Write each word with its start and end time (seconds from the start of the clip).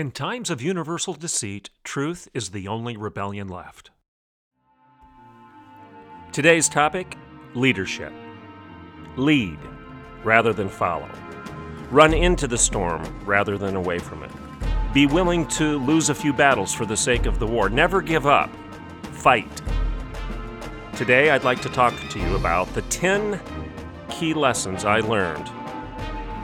In 0.00 0.12
times 0.12 0.48
of 0.48 0.62
universal 0.62 1.12
deceit, 1.12 1.68
truth 1.84 2.26
is 2.32 2.52
the 2.52 2.68
only 2.68 2.96
rebellion 2.96 3.48
left. 3.48 3.90
Today's 6.32 6.70
topic 6.70 7.18
leadership. 7.54 8.10
Lead 9.18 9.58
rather 10.24 10.54
than 10.54 10.70
follow. 10.70 11.10
Run 11.90 12.14
into 12.14 12.46
the 12.46 12.56
storm 12.56 13.02
rather 13.26 13.58
than 13.58 13.76
away 13.76 13.98
from 13.98 14.22
it. 14.22 14.30
Be 14.94 15.04
willing 15.04 15.46
to 15.48 15.78
lose 15.80 16.08
a 16.08 16.14
few 16.14 16.32
battles 16.32 16.72
for 16.72 16.86
the 16.86 16.96
sake 16.96 17.26
of 17.26 17.38
the 17.38 17.46
war. 17.46 17.68
Never 17.68 18.00
give 18.00 18.26
up. 18.26 18.48
Fight. 19.12 19.60
Today, 20.96 21.28
I'd 21.28 21.44
like 21.44 21.60
to 21.60 21.68
talk 21.68 21.92
to 22.08 22.18
you 22.18 22.36
about 22.36 22.72
the 22.72 22.80
10 22.88 23.38
key 24.08 24.32
lessons 24.32 24.86
I 24.86 25.00
learned 25.00 25.59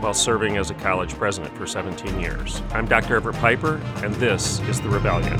while 0.07 0.15
serving 0.15 0.57
as 0.57 0.71
a 0.71 0.75
college 0.75 1.13
president 1.15 1.53
for 1.59 1.67
17 1.67 2.21
years. 2.21 2.63
I'm 2.71 2.87
Dr. 2.87 3.17
Everett 3.17 3.35
Piper, 3.39 3.79
and 4.05 4.15
this 4.15 4.61
is 4.69 4.81
The 4.81 4.89
Rebellion. 4.89 5.37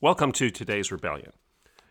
Welcome 0.00 0.30
to 0.34 0.50
today's 0.50 0.92
Rebellion. 0.92 1.32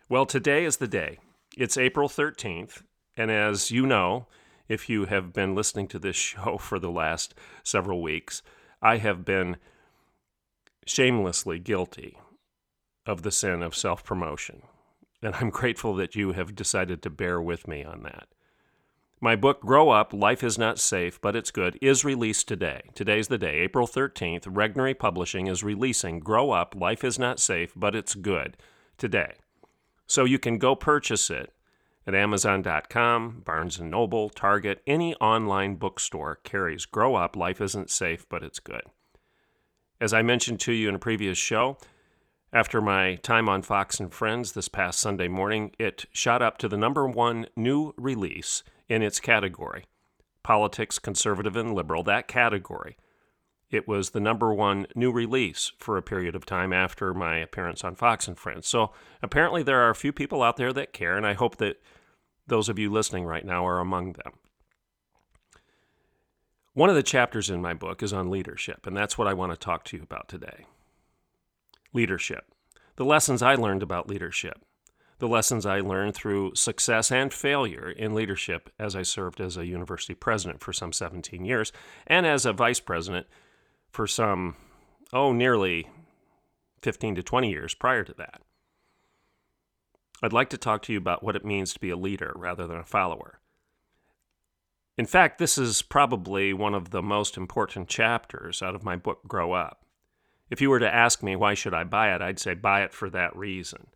Well, 0.07 0.25
today 0.25 0.63
is 0.63 0.77
the 0.77 0.87
day. 0.87 1.19
It's 1.57 1.77
April 1.77 2.07
13th, 2.07 2.83
and 3.17 3.29
as 3.29 3.71
you 3.71 3.85
know, 3.85 4.27
if 4.69 4.87
you 4.87 5.03
have 5.03 5.33
been 5.33 5.53
listening 5.53 5.89
to 5.89 5.99
this 5.99 6.15
show 6.15 6.57
for 6.57 6.79
the 6.79 6.89
last 6.89 7.35
several 7.65 8.01
weeks, 8.01 8.41
I 8.81 8.99
have 8.99 9.25
been 9.25 9.57
shamelessly 10.87 11.59
guilty 11.59 12.17
of 13.05 13.23
the 13.23 13.31
sin 13.31 13.61
of 13.61 13.75
self 13.75 14.05
promotion. 14.05 14.61
And 15.21 15.35
I'm 15.35 15.49
grateful 15.49 15.93
that 15.95 16.15
you 16.15 16.31
have 16.31 16.55
decided 16.55 17.01
to 17.01 17.09
bear 17.09 17.41
with 17.41 17.67
me 17.67 17.83
on 17.83 18.03
that. 18.03 18.29
My 19.21 19.35
book, 19.35 19.59
Grow 19.59 19.89
Up 19.89 20.13
Life 20.13 20.45
is 20.45 20.57
Not 20.57 20.79
Safe, 20.79 21.19
but 21.19 21.35
It's 21.35 21.51
Good, 21.51 21.77
is 21.81 22.05
released 22.05 22.47
today. 22.47 22.83
Today's 22.95 23.27
the 23.27 23.37
day, 23.37 23.59
April 23.59 23.85
13th. 23.85 24.43
Regnery 24.43 24.97
Publishing 24.97 25.47
is 25.47 25.61
releasing 25.61 26.21
Grow 26.21 26.51
Up 26.51 26.73
Life 26.73 27.03
is 27.03 27.19
Not 27.19 27.37
Safe, 27.37 27.73
but 27.75 27.97
It's 27.97 28.15
Good 28.15 28.55
today. 28.97 29.33
So 30.07 30.23
you 30.23 30.39
can 30.39 30.57
go 30.57 30.73
purchase 30.73 31.29
it 31.29 31.51
at 32.07 32.15
Amazon.com, 32.15 33.43
Barnes 33.45 33.77
& 33.79 33.81
Noble, 33.81 34.29
Target, 34.29 34.81
any 34.87 35.13
online 35.15 35.75
bookstore 35.75 36.39
carries 36.45 36.85
Grow 36.85 37.15
Up, 37.15 37.35
Life 37.35 37.59
Isn't 37.59 37.89
Safe, 37.89 38.25
but 38.29 38.41
It's 38.41 38.59
Good. 38.59 38.83
As 39.99 40.13
I 40.13 40.21
mentioned 40.21 40.61
to 40.61 40.71
you 40.71 40.87
in 40.87 40.95
a 40.95 40.99
previous 40.99 41.37
show, 41.37 41.77
after 42.53 42.79
my 42.79 43.15
time 43.15 43.49
on 43.49 43.63
Fox 43.63 43.99
and 43.99 44.13
Friends 44.13 44.53
this 44.53 44.69
past 44.69 44.97
Sunday 44.97 45.27
morning, 45.27 45.73
it 45.77 46.05
shot 46.13 46.41
up 46.41 46.57
to 46.59 46.69
the 46.69 46.77
number 46.77 47.05
one 47.05 47.47
new 47.57 47.93
release 47.97 48.63
in 48.89 49.01
its 49.01 49.19
category 49.19 49.85
politics, 50.43 50.97
conservative, 50.97 51.55
and 51.55 51.75
liberal, 51.75 52.01
that 52.03 52.27
category. 52.27 52.97
It 53.69 53.87
was 53.87 54.11
the 54.11 54.19
number 54.19 54.51
one 54.51 54.87
new 54.95 55.11
release 55.11 55.71
for 55.77 55.95
a 55.95 56.01
period 56.01 56.35
of 56.35 56.45
time 56.45 56.73
after 56.73 57.13
my 57.13 57.37
appearance 57.37 57.83
on 57.83 57.95
Fox 57.95 58.27
and 58.27 58.37
Friends. 58.37 58.67
So 58.67 58.91
apparently, 59.21 59.61
there 59.61 59.81
are 59.81 59.91
a 59.91 59.95
few 59.95 60.11
people 60.11 60.41
out 60.41 60.57
there 60.57 60.73
that 60.73 60.93
care, 60.93 61.15
and 61.15 61.27
I 61.27 61.33
hope 61.33 61.57
that 61.57 61.79
those 62.47 62.67
of 62.67 62.79
you 62.79 62.89
listening 62.89 63.25
right 63.25 63.45
now 63.45 63.67
are 63.67 63.79
among 63.79 64.13
them. 64.13 64.33
One 66.73 66.89
of 66.89 66.95
the 66.95 67.03
chapters 67.03 67.49
in 67.49 67.61
my 67.61 67.75
book 67.75 68.01
is 68.01 68.13
on 68.13 68.31
leadership, 68.31 68.87
and 68.87 68.97
that's 68.97 69.17
what 69.17 69.27
I 69.27 69.33
want 69.33 69.51
to 69.51 69.57
talk 69.57 69.83
to 69.85 69.97
you 69.97 70.03
about 70.03 70.27
today. 70.27 70.65
Leadership. 71.93 72.45
The 72.95 73.05
lessons 73.05 73.43
I 73.43 73.53
learned 73.53 73.83
about 73.83 74.09
leadership. 74.09 74.63
The 75.19 75.27
lessons 75.27 75.65
I 75.65 75.81
learned 75.81 76.15
through 76.15 76.55
success 76.55 77.11
and 77.11 77.33
failure 77.33 77.89
in 77.89 78.15
leadership 78.15 78.69
as 78.79 78.95
I 78.95 79.03
served 79.03 79.41
as 79.41 79.57
a 79.57 79.65
university 79.65 80.13
president 80.13 80.61
for 80.61 80.71
some 80.71 80.93
17 80.93 81.43
years 81.43 81.73
and 82.07 82.25
as 82.25 82.45
a 82.45 82.53
vice 82.53 82.79
president 82.79 83.27
for 83.91 84.07
some, 84.07 84.55
oh, 85.11 85.33
nearly 85.33 85.89
15 86.81 87.15
to 87.15 87.23
20 87.23 87.49
years 87.49 87.73
prior 87.73 88.05
to 88.05 88.13
that. 88.17 88.41
I'd 90.23 90.33
like 90.33 90.49
to 90.51 90.57
talk 90.57 90.81
to 90.83 90.93
you 90.93 90.97
about 90.97 91.23
what 91.23 91.35
it 91.35 91.45
means 91.45 91.73
to 91.73 91.79
be 91.79 91.89
a 91.89 91.97
leader 91.97 92.33
rather 92.35 92.65
than 92.65 92.77
a 92.77 92.83
follower. 92.83 93.39
In 94.97 95.05
fact, 95.05 95.37
this 95.37 95.57
is 95.57 95.81
probably 95.81 96.53
one 96.53 96.73
of 96.73 96.91
the 96.91 97.01
most 97.01 97.37
important 97.37 97.87
chapters 97.87 98.61
out 98.61 98.75
of 98.75 98.83
my 98.83 98.95
book, 98.95 99.21
Grow 99.27 99.53
Up. 99.53 99.85
If 100.49 100.61
you 100.61 100.69
were 100.69 100.79
to 100.79 100.93
ask 100.93 101.21
me 101.23 101.35
why 101.35 101.53
should 101.53 101.73
I 101.73 101.83
buy 101.83 102.13
it, 102.13 102.21
I'd 102.21 102.39
say 102.39 102.53
buy 102.53 102.83
it 102.83 102.93
for 102.93 103.09
that 103.11 103.35
reason. 103.35 103.87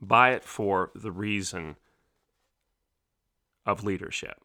Buy 0.00 0.30
it 0.30 0.44
for 0.44 0.90
the 0.94 1.12
reason 1.12 1.76
of 3.66 3.84
leadership. 3.84 4.38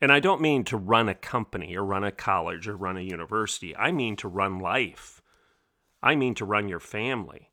And 0.00 0.12
I 0.12 0.20
don't 0.20 0.40
mean 0.40 0.64
to 0.64 0.76
run 0.76 1.08
a 1.08 1.14
company 1.14 1.76
or 1.76 1.84
run 1.84 2.04
a 2.04 2.12
college 2.12 2.68
or 2.68 2.76
run 2.76 2.96
a 2.96 3.00
university. 3.00 3.74
I 3.76 3.90
mean 3.90 4.16
to 4.16 4.28
run 4.28 4.58
life. 4.58 5.22
I 6.02 6.14
mean 6.14 6.34
to 6.34 6.44
run 6.44 6.68
your 6.68 6.80
family. 6.80 7.50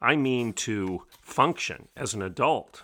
I 0.00 0.16
mean 0.16 0.52
to 0.54 1.04
function 1.20 1.88
as 1.96 2.12
an 2.12 2.22
adult 2.22 2.82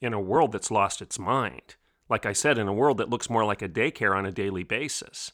in 0.00 0.12
a 0.12 0.20
world 0.20 0.52
that's 0.52 0.70
lost 0.70 1.02
its 1.02 1.18
mind. 1.18 1.76
Like 2.08 2.24
I 2.24 2.32
said, 2.32 2.58
in 2.58 2.68
a 2.68 2.72
world 2.72 2.98
that 2.98 3.10
looks 3.10 3.28
more 3.28 3.44
like 3.44 3.62
a 3.62 3.68
daycare 3.68 4.16
on 4.16 4.24
a 4.24 4.32
daily 4.32 4.62
basis. 4.62 5.32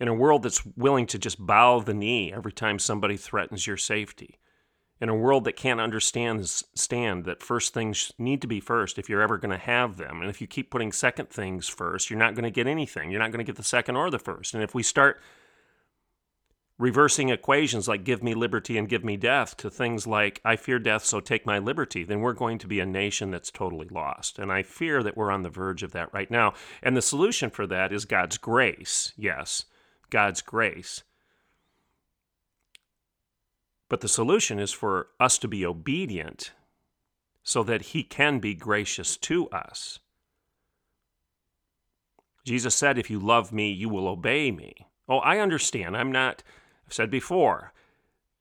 In 0.00 0.08
a 0.08 0.14
world 0.14 0.42
that's 0.42 0.64
willing 0.76 1.06
to 1.06 1.18
just 1.18 1.44
bow 1.44 1.80
the 1.80 1.94
knee 1.94 2.32
every 2.32 2.52
time 2.52 2.78
somebody 2.78 3.16
threatens 3.16 3.66
your 3.66 3.76
safety. 3.76 4.38
In 5.04 5.10
a 5.10 5.14
world 5.14 5.44
that 5.44 5.54
can't 5.54 5.82
understand 5.82 6.46
stand 6.46 7.26
that 7.26 7.42
first 7.42 7.74
things 7.74 8.10
need 8.16 8.40
to 8.40 8.46
be 8.46 8.58
first 8.58 8.98
if 8.98 9.10
you're 9.10 9.20
ever 9.20 9.36
going 9.36 9.50
to 9.50 9.58
have 9.58 9.98
them. 9.98 10.22
And 10.22 10.30
if 10.30 10.40
you 10.40 10.46
keep 10.46 10.70
putting 10.70 10.92
second 10.92 11.28
things 11.28 11.68
first, 11.68 12.08
you're 12.08 12.18
not 12.18 12.34
going 12.34 12.44
to 12.44 12.50
get 12.50 12.66
anything. 12.66 13.10
You're 13.10 13.20
not 13.20 13.30
going 13.30 13.44
to 13.44 13.44
get 13.44 13.56
the 13.56 13.62
second 13.62 13.96
or 13.96 14.10
the 14.10 14.18
first. 14.18 14.54
And 14.54 14.62
if 14.62 14.74
we 14.74 14.82
start 14.82 15.20
reversing 16.78 17.28
equations 17.28 17.86
like 17.86 18.02
give 18.02 18.22
me 18.22 18.32
liberty 18.32 18.78
and 18.78 18.88
give 18.88 19.04
me 19.04 19.18
death 19.18 19.58
to 19.58 19.68
things 19.68 20.06
like 20.06 20.40
I 20.42 20.56
fear 20.56 20.78
death, 20.78 21.04
so 21.04 21.20
take 21.20 21.44
my 21.44 21.58
liberty, 21.58 22.02
then 22.02 22.20
we're 22.20 22.32
going 22.32 22.56
to 22.56 22.66
be 22.66 22.80
a 22.80 22.86
nation 22.86 23.30
that's 23.30 23.50
totally 23.50 23.88
lost. 23.88 24.38
And 24.38 24.50
I 24.50 24.62
fear 24.62 25.02
that 25.02 25.18
we're 25.18 25.30
on 25.30 25.42
the 25.42 25.50
verge 25.50 25.82
of 25.82 25.92
that 25.92 26.14
right 26.14 26.30
now. 26.30 26.54
And 26.82 26.96
the 26.96 27.02
solution 27.02 27.50
for 27.50 27.66
that 27.66 27.92
is 27.92 28.06
God's 28.06 28.38
grace. 28.38 29.12
Yes, 29.18 29.66
God's 30.08 30.40
grace. 30.40 31.02
But 33.94 34.00
the 34.00 34.08
solution 34.08 34.58
is 34.58 34.72
for 34.72 35.10
us 35.20 35.38
to 35.38 35.46
be 35.46 35.64
obedient 35.64 36.50
so 37.44 37.62
that 37.62 37.92
He 37.92 38.02
can 38.02 38.40
be 38.40 38.52
gracious 38.52 39.16
to 39.18 39.48
us. 39.50 40.00
Jesus 42.44 42.74
said, 42.74 42.98
If 42.98 43.08
you 43.08 43.20
love 43.20 43.52
me, 43.52 43.70
you 43.70 43.88
will 43.88 44.08
obey 44.08 44.50
me. 44.50 44.88
Oh, 45.08 45.18
I 45.18 45.38
understand. 45.38 45.96
I'm 45.96 46.10
not 46.10 46.42
I've 46.84 46.92
said 46.92 47.08
before, 47.08 47.72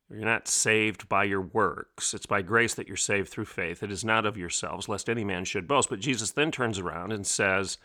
you're 0.10 0.26
not 0.26 0.48
saved 0.48 1.08
by 1.08 1.26
your 1.26 1.42
works. 1.42 2.16
It's 2.16 2.26
by 2.26 2.42
grace 2.42 2.74
that 2.74 2.88
you're 2.88 2.98
saved 2.98 3.30
through 3.30 3.46
faith. 3.46 3.84
It 3.84 3.92
is 3.92 4.04
not 4.04 4.26
of 4.26 4.36
yourselves, 4.36 4.90
lest 4.90 5.08
any 5.08 5.24
man 5.24 5.46
should 5.46 5.68
boast. 5.68 5.88
But 5.88 6.00
Jesus 6.00 6.32
then 6.32 6.50
turns 6.50 6.80
around 6.80 7.12
and 7.12 7.28
says, 7.28 7.78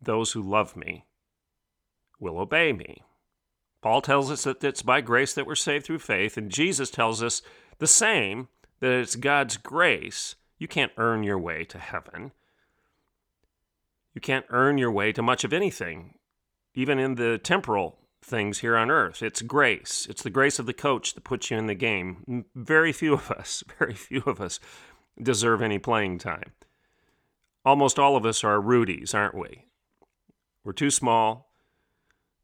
Those 0.00 0.30
who 0.30 0.40
love 0.40 0.76
me 0.76 1.04
will 2.20 2.38
obey 2.38 2.72
me. 2.72 3.02
Paul 3.82 4.02
tells 4.02 4.30
us 4.30 4.44
that 4.44 4.62
it's 4.62 4.82
by 4.82 5.00
grace 5.00 5.32
that 5.34 5.46
we're 5.46 5.54
saved 5.54 5.86
through 5.86 6.00
faith, 6.00 6.36
and 6.36 6.50
Jesus 6.50 6.90
tells 6.90 7.22
us 7.22 7.42
the 7.78 7.86
same 7.86 8.48
that 8.80 8.92
it's 8.92 9.16
God's 9.16 9.56
grace. 9.56 10.34
You 10.58 10.68
can't 10.68 10.92
earn 10.96 11.22
your 11.22 11.38
way 11.38 11.64
to 11.64 11.78
heaven. 11.78 12.32
You 14.14 14.20
can't 14.20 14.46
earn 14.50 14.76
your 14.76 14.90
way 14.90 15.12
to 15.12 15.22
much 15.22 15.44
of 15.44 15.52
anything 15.52 16.14
even 16.74 16.98
in 16.98 17.16
the 17.16 17.38
temporal 17.38 17.98
things 18.22 18.58
here 18.58 18.76
on 18.76 18.90
earth. 18.90 19.22
It's 19.22 19.42
grace. 19.42 20.06
It's 20.08 20.22
the 20.22 20.30
grace 20.30 20.58
of 20.58 20.66
the 20.66 20.72
coach 20.72 21.14
that 21.14 21.24
puts 21.24 21.50
you 21.50 21.58
in 21.58 21.66
the 21.66 21.74
game. 21.74 22.44
Very 22.54 22.92
few 22.92 23.14
of 23.14 23.30
us, 23.30 23.64
very 23.78 23.94
few 23.94 24.22
of 24.26 24.40
us 24.40 24.60
deserve 25.20 25.62
any 25.62 25.78
playing 25.78 26.18
time. 26.18 26.52
Almost 27.64 27.98
all 27.98 28.16
of 28.16 28.24
us 28.24 28.42
are 28.42 28.60
Rudies, 28.60 29.14
aren't 29.14 29.34
we? 29.34 29.66
We're 30.64 30.72
too 30.72 30.90
small. 30.90 31.49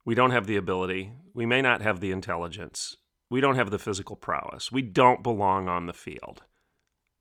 We 0.07 0.15
don't 0.15 0.31
have 0.31 0.47
the 0.47 0.57
ability. 0.57 1.13
We 1.35 1.45
may 1.45 1.61
not 1.61 1.83
have 1.83 2.01
the 2.01 2.13
intelligence. 2.13 2.97
We 3.29 3.41
don't 3.41 3.57
have 3.57 3.71
the 3.71 3.79
physical 3.79 4.15
prowess. 4.17 4.71
We 4.71 4.81
don't 4.81 5.23
belong 5.23 5.69
on 5.69 5.87
the 5.87 5.93
field. 5.93 6.43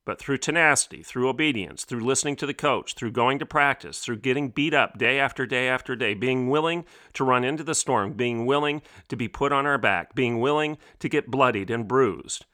but 0.06 0.20
through 0.20 0.38
tenacity, 0.38 1.02
through 1.02 1.28
obedience, 1.28 1.84
through 1.84 2.00
listening 2.00 2.36
to 2.36 2.46
the 2.46 2.54
coach, 2.54 2.94
through 2.94 3.10
going 3.10 3.40
to 3.40 3.44
practice, 3.44 3.98
through 3.98 4.16
getting 4.18 4.48
beat 4.48 4.72
up 4.72 4.96
day 4.96 5.18
after 5.18 5.44
day 5.44 5.68
after 5.68 5.96
day, 5.96 6.14
being 6.14 6.48
willing 6.48 6.84
to 7.12 7.24
run 7.24 7.44
into 7.44 7.64
the 7.64 7.74
storm, 7.74 8.12
being 8.12 8.46
willing 8.46 8.80
to 9.08 9.16
be 9.16 9.26
put 9.26 9.52
on 9.52 9.66
our 9.66 9.76
back, 9.76 10.14
being 10.14 10.38
willing 10.38 10.78
to 11.00 11.08
get 11.08 11.30
bloodied 11.30 11.70
and 11.70 11.88
bruised. 11.88 12.46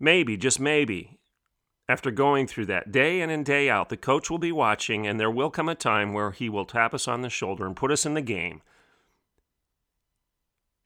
Maybe, 0.00 0.36
just 0.36 0.58
maybe, 0.58 1.20
after 1.88 2.10
going 2.10 2.48
through 2.48 2.66
that 2.66 2.90
day 2.90 3.20
in 3.20 3.30
and 3.30 3.46
day 3.46 3.70
out, 3.70 3.88
the 3.88 3.96
coach 3.96 4.28
will 4.28 4.38
be 4.38 4.50
watching, 4.50 5.06
and 5.06 5.20
there 5.20 5.30
will 5.30 5.50
come 5.50 5.68
a 5.68 5.76
time 5.76 6.12
where 6.12 6.32
he 6.32 6.48
will 6.48 6.64
tap 6.64 6.92
us 6.92 7.06
on 7.06 7.22
the 7.22 7.30
shoulder 7.30 7.64
and 7.64 7.76
put 7.76 7.92
us 7.92 8.04
in 8.04 8.14
the 8.14 8.20
game. 8.20 8.62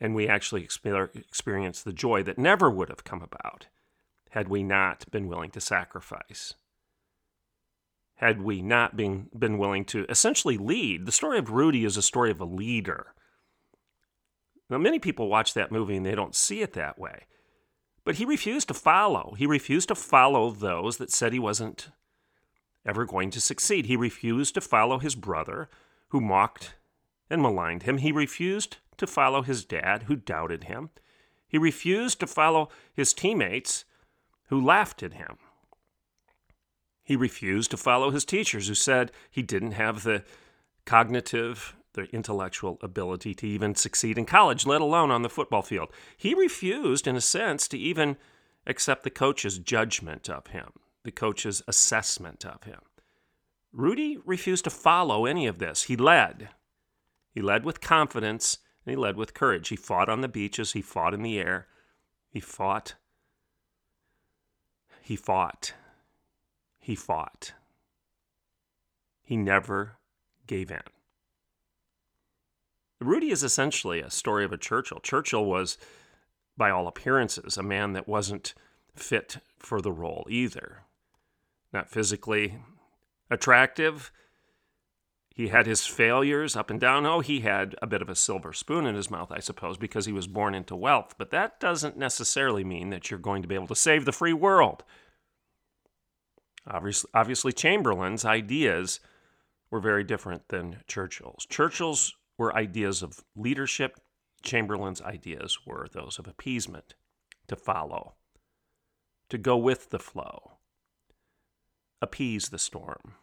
And 0.00 0.14
we 0.14 0.28
actually 0.28 0.62
experience 0.62 1.82
the 1.82 1.92
joy 1.92 2.22
that 2.24 2.38
never 2.38 2.70
would 2.70 2.88
have 2.90 3.04
come 3.04 3.22
about 3.22 3.66
had 4.30 4.48
we 4.48 4.62
not 4.62 5.10
been 5.10 5.28
willing 5.28 5.50
to 5.50 5.60
sacrifice. 5.60 6.54
Had 8.16 8.42
we 8.42 8.60
not 8.60 8.96
been, 8.96 9.28
been 9.38 9.56
willing 9.56 9.84
to 9.86 10.04
essentially 10.08 10.58
lead. 10.58 11.06
The 11.06 11.12
story 11.12 11.38
of 11.38 11.50
Rudy 11.50 11.84
is 11.84 11.96
a 11.96 12.02
story 12.02 12.30
of 12.30 12.40
a 12.40 12.44
leader. 12.44 13.14
Now, 14.68 14.78
many 14.78 14.98
people 14.98 15.28
watch 15.28 15.54
that 15.54 15.72
movie 15.72 15.96
and 15.96 16.04
they 16.04 16.14
don't 16.14 16.34
see 16.34 16.60
it 16.60 16.72
that 16.74 16.98
way. 16.98 17.24
But 18.04 18.16
he 18.16 18.24
refused 18.24 18.68
to 18.68 18.74
follow. 18.74 19.34
He 19.38 19.46
refused 19.46 19.88
to 19.88 19.94
follow 19.94 20.50
those 20.50 20.98
that 20.98 21.10
said 21.10 21.32
he 21.32 21.38
wasn't 21.38 21.88
ever 22.84 23.04
going 23.04 23.30
to 23.30 23.40
succeed. 23.40 23.86
He 23.86 23.96
refused 23.96 24.54
to 24.54 24.60
follow 24.60 24.98
his 24.98 25.14
brother, 25.14 25.68
who 26.08 26.20
mocked 26.20 26.74
and 27.28 27.42
maligned 27.42 27.82
him. 27.82 27.98
He 27.98 28.12
refused 28.12 28.76
to 28.98 29.06
follow 29.06 29.42
his 29.42 29.64
dad, 29.64 30.04
who 30.04 30.16
doubted 30.16 30.64
him. 30.64 30.90
He 31.48 31.58
refused 31.58 32.20
to 32.20 32.26
follow 32.26 32.68
his 32.92 33.12
teammates, 33.12 33.84
who 34.48 34.64
laughed 34.64 35.02
at 35.02 35.14
him. 35.14 35.38
He 37.02 37.16
refused 37.16 37.70
to 37.70 37.76
follow 37.76 38.10
his 38.10 38.24
teachers 38.24 38.68
who 38.68 38.74
said 38.74 39.12
he 39.30 39.42
didn't 39.42 39.72
have 39.72 40.02
the 40.02 40.24
cognitive, 40.84 41.76
the 41.92 42.04
intellectual 42.14 42.78
ability 42.82 43.34
to 43.34 43.46
even 43.46 43.74
succeed 43.74 44.18
in 44.18 44.26
college, 44.26 44.66
let 44.66 44.80
alone 44.80 45.10
on 45.10 45.22
the 45.22 45.28
football 45.28 45.62
field. 45.62 45.90
He 46.16 46.34
refused, 46.34 47.06
in 47.06 47.16
a 47.16 47.20
sense, 47.20 47.68
to 47.68 47.78
even 47.78 48.16
accept 48.66 49.04
the 49.04 49.10
coach's 49.10 49.58
judgment 49.58 50.28
of 50.28 50.48
him, 50.48 50.72
the 51.04 51.12
coach's 51.12 51.62
assessment 51.68 52.44
of 52.44 52.64
him. 52.64 52.80
Rudy 53.72 54.18
refused 54.24 54.64
to 54.64 54.70
follow 54.70 55.26
any 55.26 55.46
of 55.46 55.58
this. 55.58 55.84
He 55.84 55.96
led. 55.96 56.48
He 57.30 57.40
led 57.40 57.64
with 57.64 57.80
confidence 57.80 58.58
and 58.86 58.92
he 58.92 58.96
led 58.96 59.16
with 59.16 59.34
courage. 59.34 59.68
He 59.68 59.76
fought 59.76 60.08
on 60.08 60.22
the 60.22 60.28
beaches, 60.28 60.72
he 60.72 60.80
fought 60.80 61.12
in 61.12 61.22
the 61.22 61.38
air, 61.38 61.66
he 62.30 62.40
fought 62.40 62.94
he 65.06 65.14
fought. 65.14 65.72
He 66.80 66.96
fought. 66.96 67.52
He 69.22 69.36
never 69.36 69.98
gave 70.48 70.68
in. 70.68 70.82
Rudy 73.00 73.30
is 73.30 73.44
essentially 73.44 74.00
a 74.00 74.10
story 74.10 74.44
of 74.44 74.52
a 74.52 74.58
Churchill. 74.58 74.98
Churchill 74.98 75.44
was, 75.44 75.78
by 76.56 76.70
all 76.70 76.88
appearances, 76.88 77.56
a 77.56 77.62
man 77.62 77.92
that 77.92 78.08
wasn't 78.08 78.52
fit 78.96 79.36
for 79.60 79.80
the 79.80 79.92
role 79.92 80.26
either. 80.28 80.82
Not 81.72 81.88
physically 81.88 82.58
attractive. 83.30 84.10
He 85.36 85.48
had 85.48 85.66
his 85.66 85.84
failures 85.84 86.56
up 86.56 86.70
and 86.70 86.80
down. 86.80 87.04
Oh, 87.04 87.20
he 87.20 87.40
had 87.40 87.76
a 87.82 87.86
bit 87.86 88.00
of 88.00 88.08
a 88.08 88.16
silver 88.16 88.54
spoon 88.54 88.86
in 88.86 88.94
his 88.94 89.10
mouth, 89.10 89.30
I 89.30 89.40
suppose, 89.40 89.76
because 89.76 90.06
he 90.06 90.12
was 90.12 90.26
born 90.26 90.54
into 90.54 90.74
wealth. 90.74 91.14
But 91.18 91.30
that 91.30 91.60
doesn't 91.60 91.98
necessarily 91.98 92.64
mean 92.64 92.88
that 92.88 93.10
you're 93.10 93.20
going 93.20 93.42
to 93.42 93.48
be 93.48 93.54
able 93.54 93.66
to 93.66 93.76
save 93.76 94.06
the 94.06 94.12
free 94.12 94.32
world. 94.32 94.82
Obviously, 96.66 97.10
obviously, 97.12 97.52
Chamberlain's 97.52 98.24
ideas 98.24 98.98
were 99.70 99.78
very 99.78 100.04
different 100.04 100.48
than 100.48 100.78
Churchill's. 100.88 101.44
Churchill's 101.44 102.14
were 102.38 102.56
ideas 102.56 103.02
of 103.02 103.22
leadership, 103.36 104.00
Chamberlain's 104.42 105.02
ideas 105.02 105.58
were 105.66 105.86
those 105.92 106.18
of 106.18 106.26
appeasement, 106.26 106.94
to 107.48 107.56
follow, 107.56 108.14
to 109.28 109.36
go 109.36 109.56
with 109.58 109.90
the 109.90 109.98
flow, 109.98 110.58
appease 112.00 112.48
the 112.48 112.58
storm, 112.58 113.14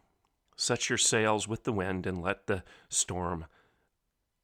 set 0.56 0.90
your 0.90 0.98
sails 0.98 1.48
with 1.48 1.64
the 1.64 1.74
wind, 1.74 2.06
and 2.06 2.22
let 2.22 2.48
the 2.48 2.64
storm 2.90 3.46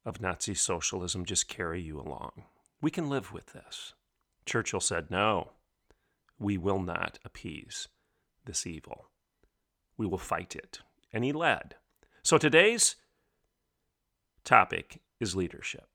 of 0.04 0.20
Nazi 0.20 0.54
socialism 0.54 1.24
just 1.24 1.48
carry 1.48 1.80
you 1.80 2.00
along. 2.00 2.44
We 2.80 2.90
can 2.90 3.08
live 3.08 3.32
with 3.32 3.52
this. 3.52 3.94
Churchill 4.46 4.80
said, 4.80 5.10
No, 5.10 5.50
we 6.38 6.56
will 6.56 6.80
not 6.80 7.18
appease 7.24 7.88
this 8.46 8.66
evil. 8.66 9.06
We 9.96 10.06
will 10.06 10.18
fight 10.18 10.56
it. 10.56 10.80
And 11.12 11.24
he 11.24 11.32
led. 11.32 11.74
So 12.22 12.38
today's 12.38 12.96
topic 14.44 15.00
is 15.20 15.36
leadership. 15.36 15.88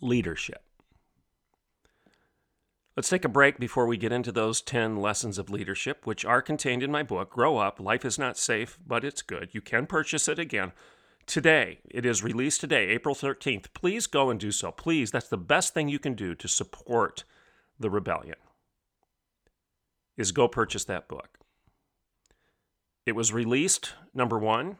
Leadership. 0.00 0.62
Let's 3.00 3.08
take 3.08 3.24
a 3.24 3.30
break 3.30 3.58
before 3.58 3.86
we 3.86 3.96
get 3.96 4.12
into 4.12 4.30
those 4.30 4.60
10 4.60 4.98
lessons 4.98 5.38
of 5.38 5.48
leadership, 5.48 6.06
which 6.06 6.22
are 6.22 6.42
contained 6.42 6.82
in 6.82 6.90
my 6.90 7.02
book, 7.02 7.30
Grow 7.30 7.56
Up 7.56 7.80
Life 7.80 8.04
is 8.04 8.18
Not 8.18 8.36
Safe, 8.36 8.78
but 8.86 9.06
It's 9.06 9.22
Good. 9.22 9.48
You 9.52 9.62
can 9.62 9.86
purchase 9.86 10.28
it 10.28 10.38
again 10.38 10.72
today. 11.24 11.78
It 11.88 12.04
is 12.04 12.22
released 12.22 12.60
today, 12.60 12.88
April 12.88 13.14
13th. 13.14 13.72
Please 13.72 14.06
go 14.06 14.28
and 14.28 14.38
do 14.38 14.52
so. 14.52 14.70
Please, 14.70 15.10
that's 15.10 15.30
the 15.30 15.38
best 15.38 15.72
thing 15.72 15.88
you 15.88 15.98
can 15.98 16.12
do 16.12 16.34
to 16.34 16.46
support 16.46 17.24
the 17.78 17.88
rebellion 17.88 18.36
is 20.18 20.30
go 20.30 20.46
purchase 20.46 20.84
that 20.84 21.08
book. 21.08 21.38
It 23.06 23.12
was 23.12 23.32
released, 23.32 23.94
number 24.12 24.38
one. 24.38 24.76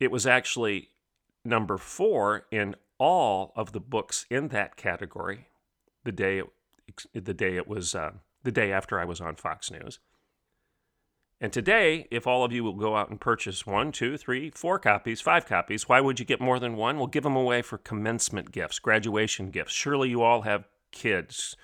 It 0.00 0.10
was 0.10 0.26
actually 0.26 0.92
number 1.44 1.76
four 1.76 2.46
in 2.50 2.74
all 2.96 3.52
of 3.54 3.72
the 3.72 3.80
books 3.80 4.24
in 4.30 4.48
that 4.48 4.76
category 4.76 5.48
the 6.06 6.12
day 6.12 6.38
it, 6.38 7.24
the 7.24 7.34
day 7.34 7.56
it 7.56 7.68
was 7.68 7.94
uh, 7.94 8.12
the 8.42 8.52
day 8.52 8.72
after 8.72 8.98
I 8.98 9.04
was 9.04 9.20
on 9.20 9.36
Fox 9.36 9.70
News. 9.70 9.98
And 11.38 11.52
today, 11.52 12.08
if 12.10 12.26
all 12.26 12.44
of 12.44 12.52
you 12.52 12.64
will 12.64 12.72
go 12.72 12.96
out 12.96 13.10
and 13.10 13.20
purchase 13.20 13.66
one, 13.66 13.92
two, 13.92 14.16
three, 14.16 14.48
four 14.48 14.78
copies, 14.78 15.20
five 15.20 15.44
copies, 15.44 15.86
why 15.86 16.00
would 16.00 16.18
you 16.18 16.24
get 16.24 16.40
more 16.40 16.58
than 16.58 16.76
one? 16.76 16.96
We'll 16.96 17.08
give 17.08 17.24
them 17.24 17.36
away 17.36 17.60
for 17.60 17.76
commencement 17.76 18.52
gifts, 18.52 18.78
graduation 18.78 19.50
gifts. 19.50 19.74
Surely 19.74 20.08
you 20.08 20.22
all 20.22 20.42
have 20.42 20.64
kids 20.92 21.54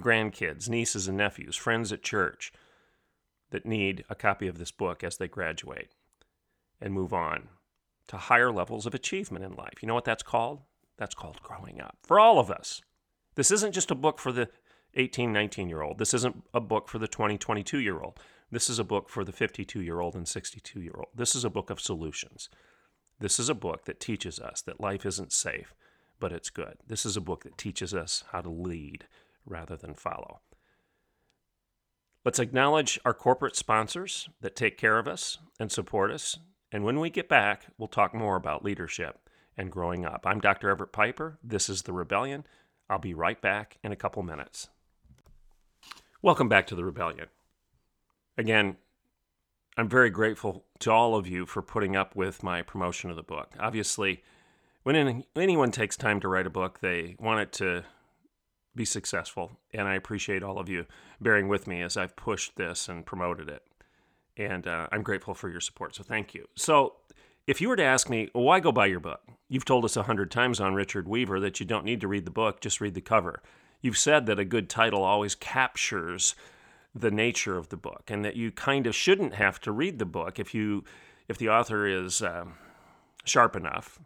grandkids, 0.00 0.68
nieces 0.68 1.08
and 1.08 1.16
nephews, 1.16 1.56
friends 1.56 1.92
at 1.92 2.02
church 2.02 2.52
that 3.50 3.66
need 3.66 4.04
a 4.08 4.14
copy 4.14 4.46
of 4.46 4.58
this 4.58 4.70
book 4.70 5.02
as 5.02 5.16
they 5.16 5.28
graduate 5.28 5.90
and 6.80 6.94
move 6.94 7.12
on 7.12 7.48
to 8.06 8.16
higher 8.16 8.52
levels 8.52 8.86
of 8.86 8.94
achievement 8.94 9.44
in 9.44 9.54
life. 9.54 9.82
You 9.82 9.88
know 9.88 9.94
what 9.94 10.04
that's 10.04 10.22
called? 10.22 10.60
That's 10.96 11.14
called 11.14 11.42
growing 11.42 11.80
up 11.80 11.98
for 12.02 12.18
all 12.18 12.38
of 12.38 12.50
us. 12.50 12.82
This 13.38 13.52
isn't 13.52 13.70
just 13.70 13.92
a 13.92 13.94
book 13.94 14.18
for 14.18 14.32
the 14.32 14.48
18, 14.94 15.32
19 15.32 15.68
year 15.68 15.80
old. 15.80 15.98
This 15.98 16.12
isn't 16.12 16.42
a 16.52 16.58
book 16.60 16.88
for 16.88 16.98
the 16.98 17.06
20, 17.06 17.38
22 17.38 17.78
year 17.78 18.00
old. 18.00 18.18
This 18.50 18.68
is 18.68 18.80
a 18.80 18.84
book 18.84 19.08
for 19.08 19.22
the 19.22 19.30
52 19.30 19.80
year 19.80 20.00
old 20.00 20.16
and 20.16 20.26
62 20.26 20.80
year 20.80 20.94
old. 20.96 21.10
This 21.14 21.36
is 21.36 21.44
a 21.44 21.50
book 21.50 21.70
of 21.70 21.78
solutions. 21.78 22.48
This 23.20 23.38
is 23.38 23.48
a 23.48 23.54
book 23.54 23.84
that 23.84 24.00
teaches 24.00 24.40
us 24.40 24.60
that 24.62 24.80
life 24.80 25.06
isn't 25.06 25.32
safe, 25.32 25.72
but 26.18 26.32
it's 26.32 26.50
good. 26.50 26.78
This 26.84 27.06
is 27.06 27.16
a 27.16 27.20
book 27.20 27.44
that 27.44 27.56
teaches 27.56 27.94
us 27.94 28.24
how 28.32 28.40
to 28.40 28.50
lead 28.50 29.06
rather 29.46 29.76
than 29.76 29.94
follow. 29.94 30.40
Let's 32.24 32.40
acknowledge 32.40 32.98
our 33.04 33.14
corporate 33.14 33.54
sponsors 33.54 34.28
that 34.40 34.56
take 34.56 34.76
care 34.76 34.98
of 34.98 35.06
us 35.06 35.38
and 35.60 35.70
support 35.70 36.10
us. 36.10 36.40
And 36.72 36.82
when 36.82 36.98
we 36.98 37.08
get 37.08 37.28
back, 37.28 37.66
we'll 37.78 37.86
talk 37.86 38.12
more 38.12 38.34
about 38.34 38.64
leadership 38.64 39.30
and 39.56 39.70
growing 39.70 40.04
up. 40.04 40.22
I'm 40.26 40.40
Dr. 40.40 40.70
Everett 40.70 40.90
Piper. 40.92 41.38
This 41.44 41.68
is 41.68 41.82
The 41.82 41.92
Rebellion. 41.92 42.44
I'll 42.90 42.98
be 42.98 43.14
right 43.14 43.40
back 43.40 43.78
in 43.82 43.92
a 43.92 43.96
couple 43.96 44.22
minutes. 44.22 44.68
Welcome 46.22 46.48
back 46.48 46.66
to 46.68 46.74
The 46.74 46.84
Rebellion. 46.84 47.26
Again, 48.36 48.76
I'm 49.76 49.88
very 49.88 50.10
grateful 50.10 50.64
to 50.80 50.90
all 50.90 51.14
of 51.14 51.26
you 51.26 51.46
for 51.46 51.62
putting 51.62 51.94
up 51.94 52.16
with 52.16 52.42
my 52.42 52.62
promotion 52.62 53.10
of 53.10 53.16
the 53.16 53.22
book. 53.22 53.54
Obviously, 53.60 54.22
when 54.82 55.24
anyone 55.36 55.70
takes 55.70 55.96
time 55.96 56.18
to 56.20 56.28
write 56.28 56.46
a 56.46 56.50
book, 56.50 56.80
they 56.80 57.14
want 57.20 57.40
it 57.40 57.52
to 57.54 57.84
be 58.74 58.84
successful. 58.84 59.52
And 59.72 59.86
I 59.86 59.94
appreciate 59.94 60.42
all 60.42 60.58
of 60.58 60.68
you 60.68 60.86
bearing 61.20 61.48
with 61.48 61.66
me 61.66 61.82
as 61.82 61.96
I've 61.96 62.16
pushed 62.16 62.56
this 62.56 62.88
and 62.88 63.04
promoted 63.04 63.48
it. 63.48 63.62
And 64.36 64.66
uh, 64.66 64.88
I'm 64.90 65.02
grateful 65.02 65.34
for 65.34 65.48
your 65.48 65.60
support. 65.60 65.94
So 65.94 66.02
thank 66.02 66.34
you. 66.34 66.48
So, 66.54 66.94
if 67.46 67.60
you 67.60 67.68
were 67.68 67.76
to 67.76 67.84
ask 67.84 68.10
me, 68.10 68.28
why 68.32 68.60
go 68.60 68.72
buy 68.72 68.86
your 68.86 69.00
book? 69.00 69.20
You've 69.48 69.64
told 69.64 69.84
us 69.84 69.96
a 69.96 70.02
hundred 70.02 70.30
times 70.30 70.60
on 70.60 70.74
Richard 70.74 71.08
Weaver 71.08 71.40
that 71.40 71.58
you 71.58 71.66
don't 71.66 71.84
need 71.84 72.00
to 72.02 72.08
read 72.08 72.26
the 72.26 72.30
book, 72.30 72.60
just 72.60 72.80
read 72.80 72.94
the 72.94 73.00
cover. 73.00 73.42
You've 73.80 73.96
said 73.96 74.26
that 74.26 74.38
a 74.38 74.44
good 74.44 74.68
title 74.68 75.02
always 75.02 75.34
captures 75.34 76.34
the 76.94 77.10
nature 77.10 77.56
of 77.56 77.68
the 77.68 77.76
book, 77.76 78.04
and 78.08 78.24
that 78.24 78.36
you 78.36 78.50
kind 78.50 78.86
of 78.86 78.94
shouldn't 78.94 79.34
have 79.34 79.60
to 79.60 79.72
read 79.72 79.98
the 79.98 80.04
book 80.04 80.38
if 80.38 80.54
you, 80.54 80.84
if 81.28 81.38
the 81.38 81.48
author 81.48 81.86
is 81.86 82.22
uh, 82.22 82.44
sharp 83.24 83.54
enough 83.54 84.00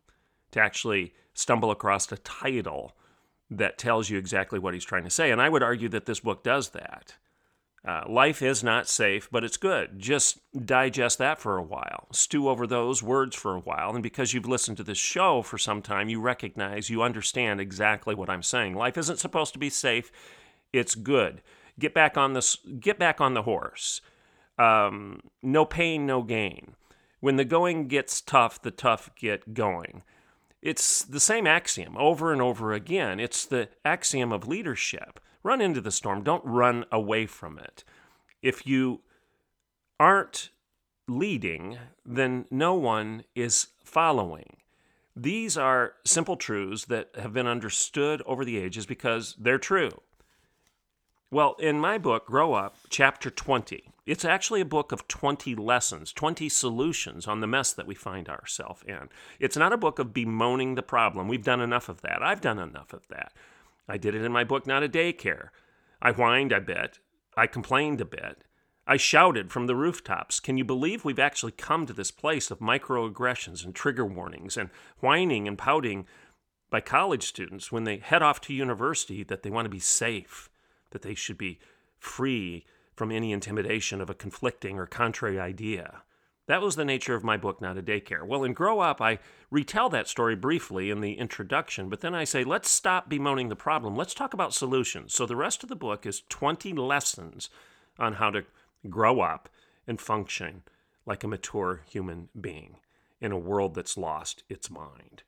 to 0.51 0.61
actually 0.61 1.15
stumble 1.35 1.71
across 1.71 2.11
a 2.13 2.19
title 2.19 2.95
that 3.51 3.79
tells 3.79 4.11
you 4.11 4.19
exactly 4.19 4.59
what 4.59 4.75
he's 4.75 4.85
trying 4.85 5.05
to 5.05 5.11
say. 5.11 5.31
And 5.31 5.41
I 5.41 5.49
would 5.49 5.63
argue 5.63 5.89
that 5.91 6.07
this 6.07 6.21
book 6.21 6.43
does 6.43 6.71
that. 6.71 7.15
Uh, 7.87 8.05
life 8.09 8.43
is 8.43 8.63
not 8.63 8.89
safe, 8.89 9.29
but 9.33 9.43
it's 9.43 9.57
good. 9.57 9.99
Just 9.99 10.39
digest 10.67 11.19
that 11.19 11.41
for 11.41 11.59
a 11.59 11.63
while. 11.63 12.07
Stew 12.13 12.49
over 12.49 12.65
those 12.65 13.03
words 13.03 13.35
for 13.35 13.57
a 13.57 13.61
while. 13.61 13.91
And 13.91 14.03
because 14.03 14.33
you've 14.33 14.47
listened 14.47 14.77
to 14.77 14.85
this 14.85 14.99
show 14.99 15.43
for 15.43 15.59
some 15.59 15.83
time, 15.83 16.09
you 16.09 16.21
recognize, 16.21 16.91
you 16.91 17.03
understand 17.03 17.61
exactly 17.61 18.15
what 18.15 18.31
I'm 18.31 18.43
saying. 18.43 18.77
Life 18.77 18.97
isn't 18.97 19.19
supposed 19.19 19.53
to 19.55 19.59
be 19.59 19.71
safe, 19.71 20.13
it's 20.73 20.95
good. 20.95 21.43
Get 21.79 21.93
back 21.95 22.17
on 22.17 22.35
this. 22.35 22.59
Get 22.79 22.99
back 22.99 23.21
on 23.21 23.35
the 23.35 23.43
horse. 23.43 24.01
Um, 24.59 25.21
no 25.43 25.65
pain, 25.65 26.07
no 26.07 26.23
gain. 26.23 26.75
When 27.21 27.37
the 27.37 27.45
going 27.45 27.89
gets 27.89 28.21
tough, 28.21 28.61
the 28.63 28.71
tough 28.71 29.11
get 29.17 29.55
going. 29.55 30.03
It's 30.61 31.03
the 31.03 31.21
same 31.21 31.47
axiom 31.47 31.97
over 31.97 32.33
and 32.33 32.41
over 32.41 32.73
again. 32.73 33.19
It's 33.19 33.45
the 33.45 33.69
axiom 33.85 34.33
of 34.33 34.47
leadership. 34.47 35.19
Run 35.43 35.61
into 35.61 35.81
the 35.81 35.91
storm, 35.91 36.23
don't 36.23 36.45
run 36.45 36.85
away 36.93 37.27
from 37.27 37.59
it. 37.59 37.85
If 38.43 38.67
you 38.67 39.01
aren't 39.99 40.51
leading, 41.09 41.79
then 42.05 42.47
no 42.51 42.75
one 42.75 43.25
is 43.35 43.69
following. 43.85 44.57
These 45.15 45.59
are 45.59 45.95
simple 46.05 46.37
truths 46.37 46.87
that 46.87 47.11
have 47.19 47.33
been 47.33 47.47
understood 47.47 48.23
over 48.25 48.45
the 48.45 48.59
ages 48.59 48.87
because 48.87 49.37
they're 49.39 49.59
true. 49.59 50.01
Well, 51.31 51.57
in 51.59 51.79
my 51.79 51.99
book, 51.99 52.27
Grow 52.27 52.53
Up, 52.53 52.77
chapter 52.91 53.31
20, 53.31 53.93
it's 54.05 54.25
actually 54.25 54.61
a 54.61 54.67
book 54.67 54.93
of 54.93 55.09
20 55.09 55.55
lessons, 55.55 56.13
20 56.13 56.49
solutions 56.49 57.27
on 57.27 57.41
the 57.41 57.47
mess 57.47 57.73
that 57.73 57.87
we 57.87 57.95
find 57.95 58.29
ourselves 58.29 58.83
in. 58.87 59.09
It's 59.39 59.57
not 59.57 59.73
a 59.73 59.79
book 59.79 59.99
of 59.99 60.13
bemoaning 60.13 60.75
the 60.75 60.83
problem. 60.83 61.29
We've 61.29 61.45
done 61.45 61.61
enough 61.61 61.89
of 61.89 62.03
that. 62.03 62.23
I've 62.23 62.43
done 62.43 62.59
enough 62.59 62.93
of 62.93 63.09
that. 63.09 63.33
I 63.93 63.99
did 63.99 64.15
it 64.15 64.25
in 64.25 64.33
my 64.33 64.43
book, 64.43 64.67
Not 64.67 64.83
a 64.83 64.89
Daycare. 64.89 65.51
I 66.01 66.13
whined 66.13 66.51
a 66.51 66.63
bit. 66.63 67.01
I 67.37 67.47
complained 67.47 68.01
a 68.01 68.07
bit. 68.07 68.43
I 68.87 68.97
shouted 68.97 69.53
from 69.53 69.67
the 69.67 69.77
rooftops. 69.77 70.41
Can 70.41 70.57
you 70.57 70.65
believe 70.65 71.05
we've 71.05 71.19
actually 71.19 71.53
come 71.53 71.85
to 71.85 71.93
this 71.93 72.11
place 72.11 72.51
of 72.51 72.61
microaggressions 72.61 73.63
and 73.63 73.75
trigger 73.75 74.07
warnings 74.07 74.57
and 74.57 74.71
whining 75.01 75.47
and 75.47 75.59
pouting 75.59 76.07
by 76.71 76.81
college 76.81 77.25
students 77.25 77.71
when 77.71 77.85
they 77.85 77.99
head 77.99 78.23
off 78.23 78.41
to 78.41 78.55
university 78.55 79.23
that 79.25 79.43
they 79.43 79.51
want 79.51 79.67
to 79.67 79.71
be 79.71 79.79
safe, 79.79 80.49
that 80.93 81.03
they 81.03 81.15
should 81.15 81.37
be 81.37 81.61
free 81.99 82.65
from 82.97 83.13
any 83.13 83.31
intimidation 83.31 84.01
of 84.01 84.09
a 84.09 84.15
conflicting 84.15 84.79
or 84.79 84.87
contrary 84.87 85.39
idea. 85.39 86.03
That 86.49 86.61
was 86.61 86.75
the 86.75 86.85
nature 86.85 87.15
of 87.15 87.23
my 87.23 87.37
book, 87.37 87.61
Not 87.61 87.79
a 87.79 87.83
Daycare. 87.83 88.27
Well, 88.27 88.43
in 88.43 88.53
Grow 88.53 88.81
Up, 88.81 89.01
I 89.01 89.21
retell 89.51 89.89
that 89.91 90.09
story 90.09 90.35
briefly 90.35 90.91
in 90.91 91.01
the 91.01 91.15
introduction, 91.15 91.89
but 91.89 92.01
then 92.01 92.15
I 92.15 92.25
say, 92.25 92.43
let's 92.43 92.71
stop 92.71 93.09
bemoaning 93.09 93.49
the 93.49 93.57
problem. 93.57 93.95
Let's 93.95 94.15
talk 94.15 94.35
about 94.35 94.53
solutions. 94.53 95.15
So 95.15 95.25
the 95.25 95.37
rest 95.37 95.63
of 95.63 95.69
the 95.69 95.77
book 95.77 96.05
is 96.05 96.23
20 96.29 96.73
lessons 96.73 97.49
on 97.99 98.15
how 98.15 98.31
to 98.31 98.45
grow 98.91 99.21
up 99.21 99.49
and 99.87 100.01
function 100.01 100.63
like 101.07 101.23
a 101.23 101.29
mature 101.29 101.83
human 101.89 102.29
being 102.39 102.77
in 103.21 103.31
a 103.31 103.39
world 103.39 103.75
that's 103.75 103.97
lost 103.97 104.43
its 104.49 104.69
mind. 104.69 105.23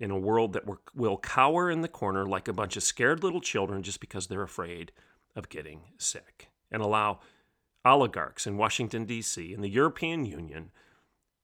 In 0.00 0.10
a 0.10 0.18
world 0.18 0.54
that 0.54 0.64
will 0.94 1.18
cower 1.18 1.70
in 1.70 1.82
the 1.82 1.88
corner 1.88 2.26
like 2.26 2.48
a 2.48 2.52
bunch 2.52 2.76
of 2.76 2.82
scared 2.82 3.22
little 3.22 3.40
children 3.40 3.82
just 3.82 4.00
because 4.00 4.26
they're 4.26 4.42
afraid 4.42 4.90
of 5.36 5.48
getting 5.48 5.82
sick 5.98 6.48
and 6.72 6.82
allow 6.82 7.20
oligarchs 7.84 8.46
in 8.46 8.56
Washington, 8.56 9.04
D.C., 9.04 9.52
and 9.52 9.64
the 9.64 9.68
European 9.68 10.24
Union, 10.24 10.70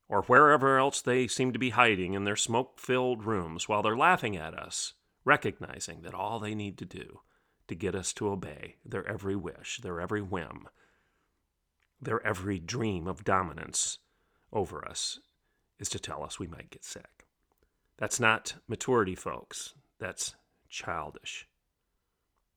or 0.07 0.21
wherever 0.23 0.77
else 0.77 1.01
they 1.01 1.27
seem 1.27 1.51
to 1.53 1.59
be 1.59 1.71
hiding 1.71 2.13
in 2.13 2.23
their 2.23 2.35
smoke 2.35 2.79
filled 2.79 3.25
rooms 3.25 3.67
while 3.67 3.81
they're 3.81 3.97
laughing 3.97 4.37
at 4.37 4.53
us, 4.53 4.93
recognizing 5.25 6.01
that 6.01 6.13
all 6.13 6.39
they 6.39 6.55
need 6.55 6.77
to 6.77 6.85
do 6.85 7.21
to 7.67 7.75
get 7.75 7.95
us 7.95 8.13
to 8.13 8.29
obey 8.29 8.75
their 8.85 9.07
every 9.07 9.35
wish, 9.35 9.79
their 9.79 9.99
every 9.99 10.21
whim, 10.21 10.67
their 12.01 12.25
every 12.25 12.59
dream 12.59 13.07
of 13.07 13.23
dominance 13.23 13.99
over 14.53 14.87
us 14.87 15.19
is 15.79 15.89
to 15.89 15.99
tell 15.99 16.23
us 16.23 16.39
we 16.39 16.47
might 16.47 16.69
get 16.69 16.85
sick. 16.85 17.27
That's 17.97 18.19
not 18.19 18.55
maturity, 18.67 19.15
folks. 19.15 19.73
That's 19.99 20.35
childish. 20.69 21.47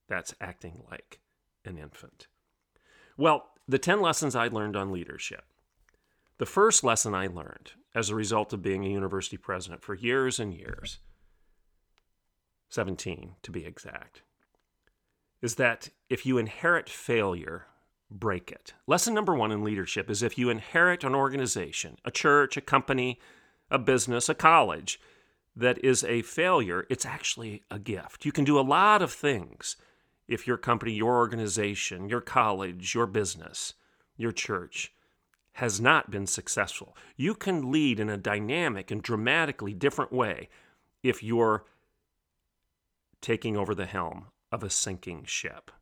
That's 0.09 0.35
acting 0.41 0.83
like 0.91 1.21
an 1.65 1.79
infant. 1.79 2.27
Well, 3.17 3.49
the 3.71 3.79
10 3.79 4.01
lessons 4.01 4.35
I 4.35 4.49
learned 4.49 4.75
on 4.75 4.91
leadership. 4.91 5.45
The 6.39 6.47
first 6.47 6.83
lesson 6.83 7.15
I 7.15 7.29
learned 7.29 7.73
as 7.95 8.11
a 8.11 8.17
result 8.17 8.53
of 8.53 8.63
being 8.63 8.85
a 8.85 8.89
university 8.89 9.37
president 9.37 9.83
for 9.83 9.95
years 9.95 10.41
and 10.41 10.53
years, 10.53 10.99
17 12.71 13.37
to 13.43 13.51
be 13.51 13.65
exact, 13.65 14.23
is 15.41 15.55
that 15.55 15.91
if 16.09 16.27
you 16.27 16.37
inherit 16.37 16.89
failure, 16.89 17.67
break 18.11 18.51
it. 18.51 18.75
Lesson 18.89 19.15
number 19.15 19.35
one 19.35 19.53
in 19.53 19.63
leadership 19.63 20.11
is 20.11 20.23
if 20.23 20.37
you 20.37 20.51
inherit 20.51 21.05
an 21.05 21.15
organization, 21.15 21.97
a 22.05 22.11
church, 22.11 22.57
a 22.57 22.61
company, 22.61 23.21
a 23.71 23.79
business, 23.79 24.29
a 24.29 24.35
college 24.35 25.01
that 25.55 25.83
is 25.85 26.03
a 26.03 26.23
failure, 26.23 26.87
it's 26.91 27.07
actually 27.07 27.63
a 27.71 27.79
gift. 27.79 28.25
You 28.25 28.33
can 28.33 28.45
do 28.45 28.59
a 28.59 28.63
lot 28.63 29.01
of 29.01 29.13
things 29.13 29.77
if 30.31 30.47
your 30.47 30.57
company, 30.57 30.93
your 30.93 31.17
organization, 31.17 32.09
your 32.09 32.21
college, 32.21 32.95
your 32.95 33.07
business, 33.07 33.75
your 34.17 34.31
church 34.31 34.95
has 35.55 35.81
not 35.81 36.09
been 36.09 36.27
successful. 36.27 36.97
You 37.17 37.35
can 37.35 37.73
lead 37.73 37.99
in 37.99 38.09
a 38.09 38.17
dynamic 38.17 38.93
and 38.93 39.03
dramatically 39.03 39.75
different 39.75 40.13
way 40.13 40.49
if 41.03 41.21
you're 41.21 41.65
taking 43.21 43.57
over 43.57 43.75
the 43.75 43.87
helm 43.87 44.27
of 44.53 44.63
a 44.63 44.71
sinking 44.71 45.25
ship. 45.25 45.73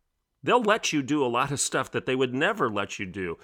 They'll 0.43 0.63
let 0.63 0.95
you 0.95 1.03
do 1.03 1.23
a 1.23 1.29
lot 1.29 1.53
of 1.53 1.61
stuff 1.61 1.91
that 1.91 2.07
they 2.07 2.17
would 2.17 2.33
never 2.33 2.71
let 2.71 2.99
you 2.99 3.05
do 3.05 3.37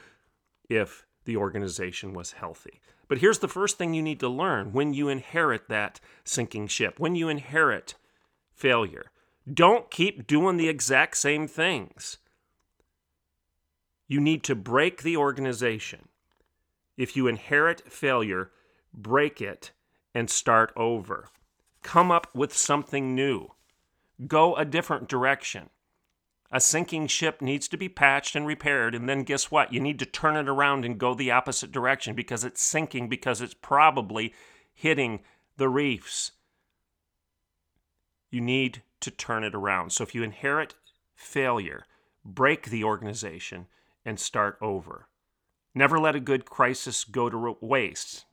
if 0.70 1.04
the 1.26 1.37
organization 1.37 2.14
was 2.14 2.32
healthy. 2.32 2.80
But 3.08 3.18
here's 3.18 3.40
the 3.40 3.49
first 3.49 3.76
thing 3.76 3.92
you 3.92 4.02
need 4.02 4.20
to 4.20 4.28
learn 4.28 4.73
when 4.73 4.94
you 4.94 5.11
inherit 5.11 5.68
that 5.68 6.00
sinking 6.25 6.68
ship, 6.68 6.99
when 6.99 7.14
you 7.14 7.28
inherit 7.28 7.94
failure. 8.54 9.11
Don't 9.53 9.91
keep 9.91 10.27
doing 10.27 10.57
the 10.57 10.69
exact 10.69 11.17
same 11.17 11.47
things. 11.47 12.19
You 14.07 14.21
need 14.21 14.43
to 14.45 14.55
break 14.55 15.03
the 15.03 15.17
organization. 15.17 16.09
If 16.97 17.17
you 17.17 17.27
inherit 17.27 17.93
failure, 17.93 18.51
break 18.93 19.43
it 19.43 19.73
and 20.15 20.31
start 20.31 20.73
over. 20.77 21.29
Come 21.83 22.11
up 22.11 22.29
with 22.35 22.57
something 22.57 23.15
new. 23.15 23.49
Go 24.27 24.55
a 24.57 24.65
different 24.65 25.09
direction. 25.09 25.71
A 26.51 26.61
sinking 26.61 27.09
ship 27.09 27.43
needs 27.43 27.67
to 27.69 27.77
be 27.77 27.89
patched 27.89 28.37
and 28.37 28.47
repaired, 28.47 28.95
and 28.95 29.09
then 29.09 29.25
guess 29.25 29.51
what? 29.51 29.73
You 29.73 29.81
need 29.81 29.99
to 29.99 30.07
turn 30.07 30.37
it 30.37 30.49
around 30.49 30.85
and 30.85 30.99
go 30.99 31.13
the 31.13 31.33
opposite 31.33 31.73
direction 31.73 32.15
because 32.15 32.45
it's 32.45 32.63
sinking, 32.63 33.09
because 33.09 33.41
it's 33.41 33.55
probably 33.55 34.33
hitting 34.73 35.21
the 35.57 35.69
reefs. 35.69 36.31
You 38.31 38.41
need 38.41 38.83
to 39.04 39.11
turn 39.11 39.44
it 39.44 39.54
around. 39.54 39.90
So 39.90 40.02
if 40.02 40.14
you 40.14 40.23
inherit 40.23 40.75
failure, 41.14 41.84
break 42.25 42.70
the 42.70 42.84
organization 42.84 43.66
and 44.04 44.18
start 44.18 44.58
over. 44.61 45.08
Never 45.75 45.99
let 45.99 46.16
a 46.16 46.20
good 46.20 46.44
crisis 46.44 47.04
go 47.04 47.28
to 47.28 47.56
waste. 47.61 48.25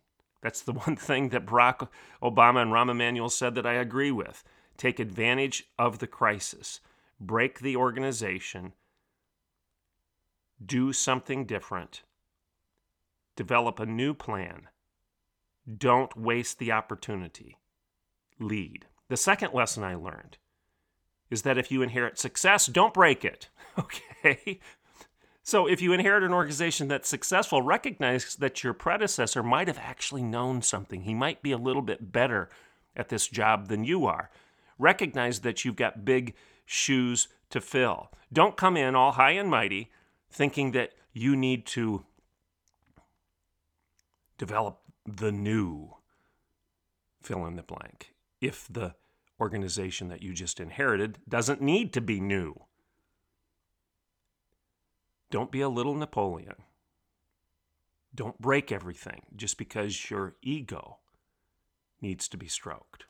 That's 0.41 0.61
the 0.61 0.73
one 0.85 0.95
thing 0.95 1.29
that 1.29 1.45
Barack 1.45 1.87
Obama 2.23 2.61
and 2.61 2.71
Rahm 2.71 2.89
Emanuel 2.89 3.29
said 3.29 3.55
that 3.55 3.65
I 3.65 3.73
agree 3.73 4.11
with. 4.11 4.43
Take 4.77 4.99
advantage 4.99 5.65
of 5.77 5.99
the 5.99 6.07
crisis, 6.07 6.79
break 7.19 7.59
the 7.59 7.75
organization, 7.75 8.73
do 10.65 10.93
something 10.93 11.45
different, 11.45 12.03
develop 13.35 13.79
a 13.79 13.85
new 13.85 14.13
plan. 14.13 14.69
Don't 15.77 16.17
waste 16.17 16.57
the 16.57 16.71
opportunity. 16.71 17.57
Lead. 18.39 18.85
The 19.09 19.17
second 19.17 19.53
lesson 19.53 19.83
I 19.83 19.95
learned 19.95 20.37
is 21.31 21.41
that 21.41 21.57
if 21.57 21.71
you 21.71 21.81
inherit 21.81 22.19
success, 22.19 22.67
don't 22.67 22.93
break 22.93 23.25
it. 23.25 23.49
Okay? 23.79 24.59
So 25.43 25.65
if 25.65 25.81
you 25.81 25.93
inherit 25.93 26.23
an 26.23 26.33
organization 26.33 26.89
that's 26.89 27.07
successful, 27.07 27.61
recognize 27.61 28.35
that 28.35 28.63
your 28.63 28.73
predecessor 28.73 29.41
might 29.41 29.67
have 29.67 29.79
actually 29.79 30.23
known 30.23 30.61
something. 30.61 31.03
He 31.03 31.13
might 31.13 31.41
be 31.41 31.53
a 31.53 31.57
little 31.57 31.81
bit 31.81 32.11
better 32.11 32.49
at 32.95 33.09
this 33.09 33.27
job 33.27 33.69
than 33.69 33.85
you 33.85 34.05
are. 34.05 34.29
Recognize 34.77 35.39
that 35.39 35.63
you've 35.63 35.77
got 35.77 36.05
big 36.05 36.35
shoes 36.65 37.29
to 37.49 37.61
fill. 37.61 38.11
Don't 38.31 38.57
come 38.57 38.77
in 38.77 38.93
all 38.93 39.13
high 39.13 39.31
and 39.31 39.49
mighty 39.49 39.89
thinking 40.29 40.71
that 40.71 40.91
you 41.13 41.35
need 41.35 41.65
to 41.67 42.05
develop 44.37 44.79
the 45.05 45.31
new 45.31 45.95
fill 47.21 47.45
in 47.45 47.55
the 47.55 47.63
blank. 47.63 48.13
If 48.39 48.67
the 48.69 48.95
organization 49.41 50.07
that 50.09 50.21
you 50.21 50.33
just 50.33 50.59
inherited 50.59 51.17
doesn't 51.27 51.61
need 51.61 51.91
to 51.93 52.01
be 52.01 52.21
new. 52.21 52.53
Don't 55.31 55.51
be 55.51 55.61
a 55.61 55.69
little 55.69 55.95
Napoleon. 55.95 56.55
Don't 58.13 58.39
break 58.39 58.71
everything 58.71 59.23
just 59.35 59.57
because 59.57 60.09
your 60.09 60.35
ego 60.41 60.99
needs 62.01 62.27
to 62.27 62.37
be 62.37 62.47
stroked. 62.47 63.05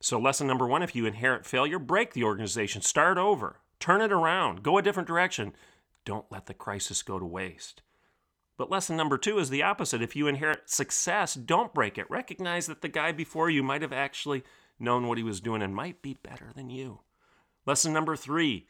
So, 0.00 0.18
lesson 0.18 0.46
number 0.46 0.66
one 0.66 0.82
if 0.82 0.94
you 0.94 1.06
inherit 1.06 1.46
failure, 1.46 1.78
break 1.78 2.12
the 2.12 2.24
organization, 2.24 2.82
start 2.82 3.16
over, 3.16 3.60
turn 3.80 4.02
it 4.02 4.12
around, 4.12 4.62
go 4.62 4.78
a 4.78 4.82
different 4.82 5.08
direction, 5.08 5.54
Don't 6.04 6.30
let 6.30 6.46
the 6.46 6.54
crisis 6.54 7.02
go 7.02 7.18
to 7.18 7.24
waste. 7.24 7.80
But 8.56 8.70
lesson 8.70 8.96
number 8.96 9.18
two 9.18 9.38
is 9.38 9.50
the 9.50 9.62
opposite. 9.62 10.02
If 10.02 10.14
you 10.14 10.28
inherit 10.28 10.70
success, 10.70 11.34
don't 11.34 11.74
break 11.74 11.98
it. 11.98 12.08
Recognize 12.10 12.66
that 12.66 12.82
the 12.82 12.88
guy 12.88 13.10
before 13.10 13.50
you 13.50 13.62
might 13.62 13.82
have 13.82 13.92
actually 13.92 14.44
known 14.78 15.06
what 15.06 15.18
he 15.18 15.24
was 15.24 15.40
doing 15.40 15.62
and 15.62 15.74
might 15.74 16.02
be 16.02 16.16
better 16.22 16.50
than 16.54 16.70
you. 16.70 17.00
Lesson 17.66 17.92
number 17.92 18.16
three 18.16 18.66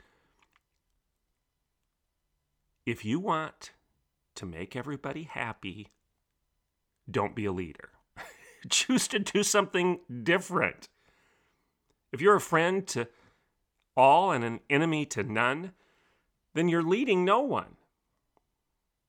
if 2.86 3.04
you 3.04 3.18
want 3.18 3.72
to 4.34 4.44
make 4.44 4.76
everybody 4.76 5.22
happy, 5.22 5.88
don't 7.10 7.34
be 7.34 7.46
a 7.46 7.52
leader. 7.52 7.90
Choose 8.68 9.08
to 9.08 9.18
do 9.18 9.42
something 9.42 10.00
different. 10.22 10.88
If 12.12 12.20
you're 12.20 12.36
a 12.36 12.40
friend 12.40 12.86
to 12.88 13.08
all 13.96 14.32
and 14.32 14.44
an 14.44 14.60
enemy 14.68 15.06
to 15.06 15.22
none, 15.22 15.72
then 16.54 16.68
you're 16.68 16.82
leading 16.82 17.24
no 17.24 17.40
one. 17.40 17.76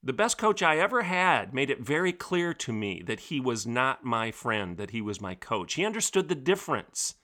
The 0.05 0.13
best 0.13 0.37
coach 0.37 0.61
I 0.61 0.77
ever 0.77 1.01
had 1.01 1.51
made 1.51 1.71
it 1.71 1.79
very 1.79 2.13
clear 2.13 2.53
to 2.53 2.71
me 2.71 3.01
that 3.07 3.21
he 3.21 3.39
was 3.39 3.65
not 3.65 4.05
my 4.05 4.29
friend, 4.29 4.77
that 4.77 4.91
he 4.91 5.01
was 5.01 5.19
my 5.19 5.33
coach. 5.33 5.73
He 5.73 5.83
understood 5.83 6.29
the 6.29 6.35
difference. 6.35 7.15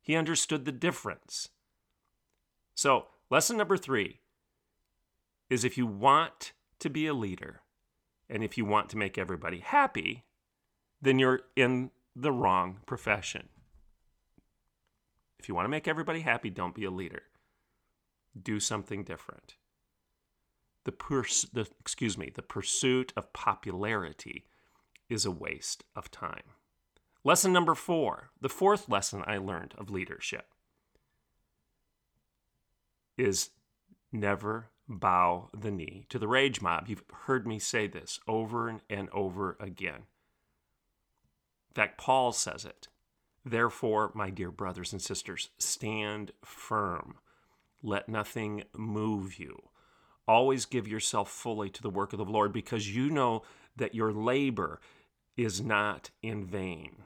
He 0.00 0.16
understood 0.16 0.64
the 0.64 0.72
difference. 0.72 1.50
So, 2.74 3.08
lesson 3.28 3.58
number 3.58 3.76
three 3.76 4.20
is 5.50 5.64
if 5.64 5.76
you 5.76 5.86
want 5.86 6.54
to 6.78 6.88
be 6.88 7.06
a 7.06 7.12
leader 7.12 7.60
and 8.30 8.42
if 8.42 8.56
you 8.56 8.64
want 8.64 8.88
to 8.88 8.96
make 8.96 9.18
everybody 9.18 9.58
happy, 9.58 10.24
then 11.02 11.18
you're 11.18 11.40
in 11.56 11.90
the 12.16 12.32
wrong 12.32 12.78
profession. 12.86 13.50
If 15.38 15.46
you 15.46 15.54
want 15.54 15.66
to 15.66 15.70
make 15.70 15.86
everybody 15.86 16.20
happy, 16.20 16.48
don't 16.48 16.74
be 16.74 16.84
a 16.84 16.90
leader. 16.90 17.24
Do 18.42 18.60
something 18.60 19.04
different 19.04 19.56
the, 20.88 20.92
pers- 20.92 21.44
the 21.52 21.68
excuse 21.78 22.16
me, 22.16 22.32
the 22.34 22.40
pursuit 22.40 23.12
of 23.14 23.30
popularity 23.34 24.46
is 25.10 25.26
a 25.26 25.30
waste 25.30 25.84
of 25.94 26.10
time. 26.10 26.54
Lesson 27.22 27.52
number 27.52 27.74
4, 27.74 28.30
the 28.40 28.48
fourth 28.48 28.88
lesson 28.88 29.22
I 29.26 29.36
learned 29.36 29.74
of 29.76 29.90
leadership 29.90 30.46
is 33.18 33.50
never 34.10 34.70
bow 34.88 35.50
the 35.52 35.70
knee 35.70 36.06
to 36.08 36.18
the 36.18 36.26
rage 36.26 36.62
mob. 36.62 36.88
You've 36.88 37.04
heard 37.26 37.46
me 37.46 37.58
say 37.58 37.86
this 37.86 38.18
over 38.26 38.80
and 38.88 39.10
over 39.10 39.58
again. 39.60 40.06
In 41.68 41.74
fact, 41.74 41.98
Paul 41.98 42.32
says 42.32 42.64
it. 42.64 42.88
Therefore, 43.44 44.10
my 44.14 44.30
dear 44.30 44.50
brothers 44.50 44.94
and 44.94 45.02
sisters, 45.02 45.50
stand 45.58 46.32
firm. 46.42 47.16
Let 47.82 48.08
nothing 48.08 48.64
move 48.74 49.38
you. 49.38 49.68
Always 50.28 50.66
give 50.66 50.86
yourself 50.86 51.30
fully 51.30 51.70
to 51.70 51.82
the 51.82 51.90
work 51.90 52.12
of 52.12 52.18
the 52.18 52.24
Lord 52.24 52.52
because 52.52 52.94
you 52.94 53.08
know 53.08 53.42
that 53.76 53.94
your 53.94 54.12
labor 54.12 54.78
is 55.38 55.62
not 55.62 56.10
in 56.22 56.44
vain. 56.44 56.96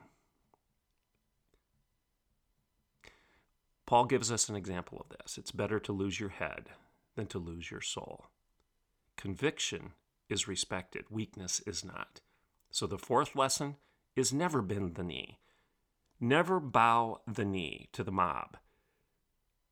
Paul 3.86 4.06
gives 4.06 4.32
us 4.32 4.48
an 4.48 4.56
example 4.56 4.98
of 5.08 5.16
this. 5.16 5.38
It's 5.38 5.52
better 5.52 5.78
to 5.78 5.92
lose 5.92 6.18
your 6.18 6.30
head 6.30 6.70
than 7.14 7.26
to 7.26 7.38
lose 7.38 7.70
your 7.70 7.80
soul. 7.80 8.26
Conviction 9.16 9.92
is 10.28 10.48
respected, 10.48 11.04
weakness 11.10 11.60
is 11.66 11.84
not. 11.84 12.20
So 12.70 12.86
the 12.86 12.98
fourth 12.98 13.36
lesson 13.36 13.76
is 14.16 14.32
never 14.32 14.62
bend 14.62 14.94
the 14.94 15.04
knee. 15.04 15.38
Never 16.18 16.58
bow 16.58 17.20
the 17.26 17.44
knee 17.44 17.88
to 17.92 18.02
the 18.02 18.10
mob. 18.10 18.56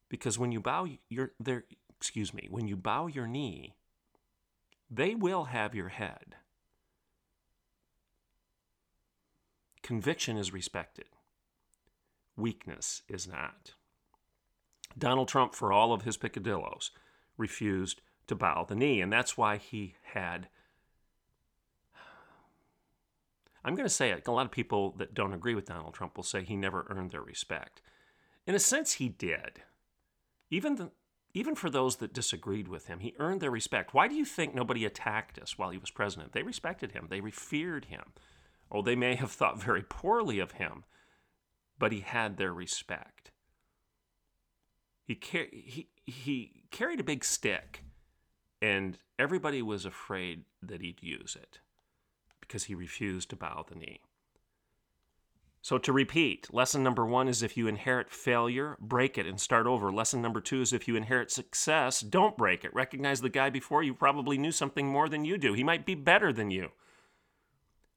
Because 0.08 0.38
when 0.38 0.52
you 0.52 0.60
bow 0.60 0.86
your, 1.08 1.32
there, 1.40 1.64
excuse 2.00 2.32
me, 2.32 2.48
when 2.50 2.66
you 2.66 2.76
bow 2.76 3.06
your 3.06 3.26
knee, 3.26 3.74
they 4.90 5.14
will 5.14 5.44
have 5.44 5.74
your 5.74 5.90
head. 5.90 6.36
Conviction 9.82 10.38
is 10.38 10.50
respected, 10.50 11.08
weakness 12.36 13.02
is 13.06 13.28
not. 13.28 13.74
Donald 14.96 15.28
Trump, 15.28 15.54
for 15.54 15.72
all 15.72 15.92
of 15.92 16.02
his 16.02 16.16
picadillos, 16.16 16.90
refused 17.36 18.00
to 18.26 18.34
bow 18.34 18.64
the 18.64 18.74
knee, 18.74 19.02
and 19.02 19.12
that's 19.12 19.36
why 19.36 19.58
he 19.58 19.94
had. 20.14 20.48
I'm 23.62 23.74
going 23.74 23.86
to 23.86 23.94
say 23.94 24.10
it. 24.10 24.26
A 24.26 24.32
lot 24.32 24.46
of 24.46 24.52
people 24.52 24.94
that 24.96 25.12
don't 25.12 25.34
agree 25.34 25.54
with 25.54 25.66
Donald 25.66 25.92
Trump 25.92 26.16
will 26.16 26.24
say 26.24 26.44
he 26.44 26.56
never 26.56 26.86
earned 26.88 27.10
their 27.10 27.20
respect. 27.20 27.82
In 28.46 28.54
a 28.54 28.58
sense, 28.58 28.94
he 28.94 29.10
did. 29.10 29.62
Even 30.50 30.76
the, 30.76 30.90
even 31.32 31.54
for 31.54 31.70
those 31.70 31.96
that 31.96 32.12
disagreed 32.12 32.68
with 32.68 32.86
him, 32.86 33.00
he 33.00 33.14
earned 33.18 33.40
their 33.40 33.50
respect. 33.50 33.94
Why 33.94 34.08
do 34.08 34.14
you 34.14 34.24
think 34.24 34.54
nobody 34.54 34.84
attacked 34.84 35.38
us 35.38 35.56
while 35.56 35.70
he 35.70 35.78
was 35.78 35.90
president? 35.90 36.32
They 36.32 36.42
respected 36.42 36.92
him, 36.92 37.06
they 37.08 37.20
feared 37.30 37.86
him. 37.86 38.12
Oh, 38.70 38.82
they 38.82 38.96
may 38.96 39.16
have 39.16 39.32
thought 39.32 39.60
very 39.62 39.82
poorly 39.82 40.38
of 40.38 40.52
him, 40.52 40.84
but 41.78 41.92
he 41.92 42.00
had 42.00 42.36
their 42.36 42.52
respect. 42.52 43.32
He, 45.04 45.16
car- 45.16 45.48
he, 45.52 45.88
he 46.04 46.64
carried 46.70 47.00
a 47.00 47.04
big 47.04 47.24
stick, 47.24 47.84
and 48.62 48.98
everybody 49.18 49.60
was 49.60 49.84
afraid 49.84 50.44
that 50.62 50.80
he'd 50.80 51.02
use 51.02 51.36
it 51.40 51.58
because 52.40 52.64
he 52.64 52.74
refused 52.74 53.30
to 53.30 53.36
bow 53.36 53.64
the 53.68 53.74
knee. 53.74 54.00
So, 55.62 55.76
to 55.76 55.92
repeat, 55.92 56.52
lesson 56.54 56.82
number 56.82 57.04
one 57.04 57.28
is 57.28 57.42
if 57.42 57.56
you 57.56 57.68
inherit 57.68 58.10
failure, 58.10 58.78
break 58.80 59.18
it 59.18 59.26
and 59.26 59.38
start 59.38 59.66
over. 59.66 59.92
Lesson 59.92 60.22
number 60.22 60.40
two 60.40 60.62
is 60.62 60.72
if 60.72 60.88
you 60.88 60.96
inherit 60.96 61.30
success, 61.30 62.00
don't 62.00 62.36
break 62.36 62.64
it. 62.64 62.74
Recognize 62.74 63.20
the 63.20 63.28
guy 63.28 63.50
before 63.50 63.82
you 63.82 63.92
probably 63.92 64.38
knew 64.38 64.52
something 64.52 64.88
more 64.88 65.08
than 65.08 65.26
you 65.26 65.36
do. 65.36 65.52
He 65.52 65.62
might 65.62 65.84
be 65.84 65.94
better 65.94 66.32
than 66.32 66.50
you. 66.50 66.70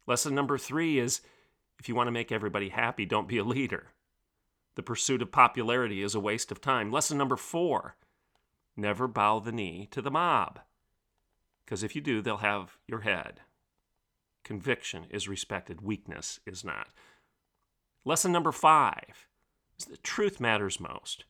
Lesson 0.05 0.35
number 0.35 0.57
three 0.57 0.99
is 0.99 1.21
if 1.79 1.87
you 1.87 1.95
want 1.95 2.07
to 2.07 2.11
make 2.11 2.33
everybody 2.33 2.69
happy, 2.69 3.05
don't 3.05 3.29
be 3.29 3.37
a 3.37 3.43
leader. 3.45 3.87
The 4.75 4.83
pursuit 4.83 5.21
of 5.21 5.31
popularity 5.31 6.03
is 6.03 6.15
a 6.15 6.19
waste 6.19 6.51
of 6.51 6.59
time. 6.59 6.91
Lesson 6.91 7.17
number 7.17 7.37
four 7.37 7.95
never 8.75 9.07
bow 9.07 9.39
the 9.39 9.51
knee 9.51 9.87
to 9.91 10.01
the 10.01 10.11
mob. 10.11 10.59
Because 11.63 11.83
if 11.83 11.95
you 11.95 12.01
do, 12.01 12.21
they'll 12.21 12.37
have 12.37 12.77
your 12.87 13.01
head. 13.01 13.39
Conviction 14.43 15.05
is 15.09 15.29
respected, 15.29 15.79
weakness 15.79 16.41
is 16.45 16.65
not. 16.65 16.89
Lesson 18.05 18.31
number 18.31 18.51
five 18.51 19.27
is 19.79 19.85
that 19.85 20.03
truth 20.03 20.39
matters 20.39 20.79
most. 20.79 21.25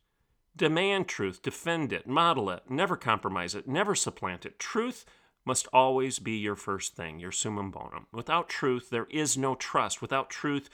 Demand 0.55 1.07
truth, 1.07 1.41
defend 1.41 1.91
it, 1.93 2.07
model 2.07 2.49
it, 2.49 2.63
never 2.69 2.95
compromise 2.95 3.55
it, 3.55 3.67
never 3.67 3.95
supplant 3.95 4.45
it. 4.45 4.59
Truth 4.59 5.05
must 5.45 5.67
always 5.73 6.19
be 6.19 6.37
your 6.37 6.55
first 6.55 6.95
thing, 6.95 7.19
your 7.19 7.31
summum 7.31 7.69
bonum. 7.71 8.07
Without 8.11 8.49
truth, 8.49 8.89
there 8.89 9.07
is 9.09 9.37
no 9.37 9.55
trust. 9.55 10.01
Without 10.01 10.29
truth, 10.29 10.69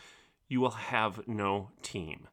you 0.47 0.59
will 0.61 0.71
have 0.71 1.27
no 1.27 1.71
team. 1.81 2.27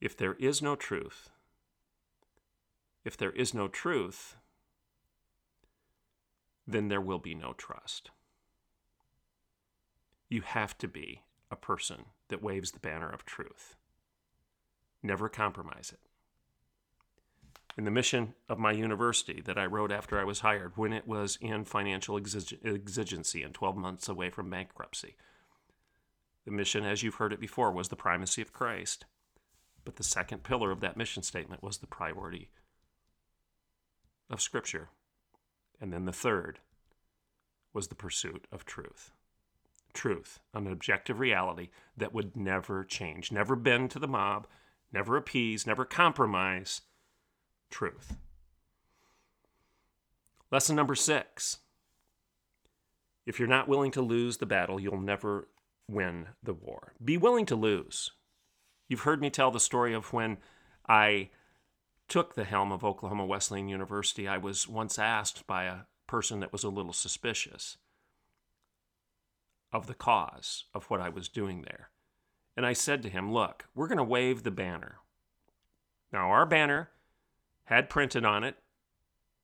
If 0.00 0.16
there 0.16 0.34
is 0.34 0.62
no 0.62 0.76
truth, 0.76 1.28
if 3.04 3.16
there 3.16 3.32
is 3.32 3.52
no 3.52 3.68
truth, 3.68 4.36
then 6.66 6.88
there 6.88 7.00
will 7.00 7.18
be 7.18 7.34
no 7.34 7.52
trust 7.52 8.10
you 10.30 10.40
have 10.42 10.78
to 10.78 10.88
be 10.88 11.22
a 11.50 11.56
person 11.56 12.06
that 12.28 12.42
waves 12.42 12.70
the 12.70 12.78
banner 12.78 13.10
of 13.10 13.26
truth. 13.26 13.74
Never 15.02 15.28
compromise 15.28 15.92
it. 15.92 15.98
In 17.76 17.84
the 17.84 17.90
mission 17.90 18.34
of 18.48 18.58
my 18.58 18.72
university 18.72 19.40
that 19.42 19.58
I 19.58 19.66
wrote 19.66 19.90
after 19.90 20.20
I 20.20 20.24
was 20.24 20.40
hired, 20.40 20.76
when 20.76 20.92
it 20.92 21.06
was 21.06 21.36
in 21.40 21.64
financial 21.64 22.16
exigency 22.16 23.42
and 23.42 23.52
12 23.52 23.76
months 23.76 24.08
away 24.08 24.30
from 24.30 24.50
bankruptcy, 24.50 25.16
the 26.44 26.50
mission, 26.52 26.84
as 26.84 27.02
you've 27.02 27.16
heard 27.16 27.32
it 27.32 27.40
before, 27.40 27.72
was 27.72 27.88
the 27.88 27.96
primacy 27.96 28.40
of 28.40 28.52
Christ. 28.52 29.06
But 29.84 29.96
the 29.96 30.04
second 30.04 30.42
pillar 30.42 30.70
of 30.70 30.80
that 30.80 30.96
mission 30.96 31.22
statement 31.22 31.62
was 31.62 31.78
the 31.78 31.86
priority 31.86 32.50
of 34.28 34.40
Scripture. 34.40 34.90
And 35.80 35.92
then 35.92 36.04
the 36.04 36.12
third 36.12 36.60
was 37.72 37.88
the 37.88 37.94
pursuit 37.94 38.46
of 38.52 38.64
truth 38.64 39.12
truth, 39.92 40.40
an 40.54 40.66
objective 40.66 41.20
reality 41.20 41.70
that 41.96 42.12
would 42.12 42.36
never 42.36 42.84
change, 42.84 43.32
never 43.32 43.56
bend 43.56 43.90
to 43.92 43.98
the 43.98 44.08
mob, 44.08 44.46
never 44.92 45.16
appease, 45.16 45.66
never 45.66 45.84
compromise. 45.84 46.82
Truth. 47.70 48.16
Lesson 50.50 50.74
number 50.74 50.94
six 50.94 51.58
if 53.26 53.38
you're 53.38 53.46
not 53.46 53.68
willing 53.68 53.92
to 53.92 54.02
lose 54.02 54.38
the 54.38 54.46
battle, 54.46 54.80
you'll 54.80 55.00
never 55.00 55.48
win 55.88 56.28
the 56.42 56.54
war. 56.54 56.94
Be 57.04 57.16
willing 57.16 57.46
to 57.46 57.54
lose. 57.54 58.10
You've 58.88 59.02
heard 59.02 59.20
me 59.20 59.30
tell 59.30 59.50
the 59.50 59.60
story 59.60 59.94
of 59.94 60.12
when 60.12 60.38
I 60.88 61.30
took 62.08 62.34
the 62.34 62.44
helm 62.44 62.72
of 62.72 62.84
Oklahoma 62.84 63.24
Wesleyan 63.24 63.68
University. 63.68 64.26
I 64.26 64.38
was 64.38 64.66
once 64.66 64.98
asked 64.98 65.46
by 65.46 65.64
a 65.64 65.82
person 66.08 66.40
that 66.40 66.52
was 66.52 66.64
a 66.64 66.68
little 66.68 66.92
suspicious 66.92 67.76
of 69.72 69.86
the 69.86 69.94
cause 69.94 70.64
of 70.74 70.84
what 70.86 71.00
I 71.00 71.08
was 71.08 71.28
doing 71.28 71.62
there. 71.62 71.90
And 72.56 72.66
I 72.66 72.72
said 72.72 73.02
to 73.02 73.08
him, 73.08 73.32
Look, 73.32 73.66
we're 73.74 73.88
going 73.88 73.98
to 73.98 74.04
wave 74.04 74.42
the 74.42 74.50
banner. 74.50 74.98
Now, 76.12 76.30
our 76.30 76.46
banner 76.46 76.90
had 77.64 77.88
printed 77.88 78.24
on 78.24 78.42
it 78.44 78.56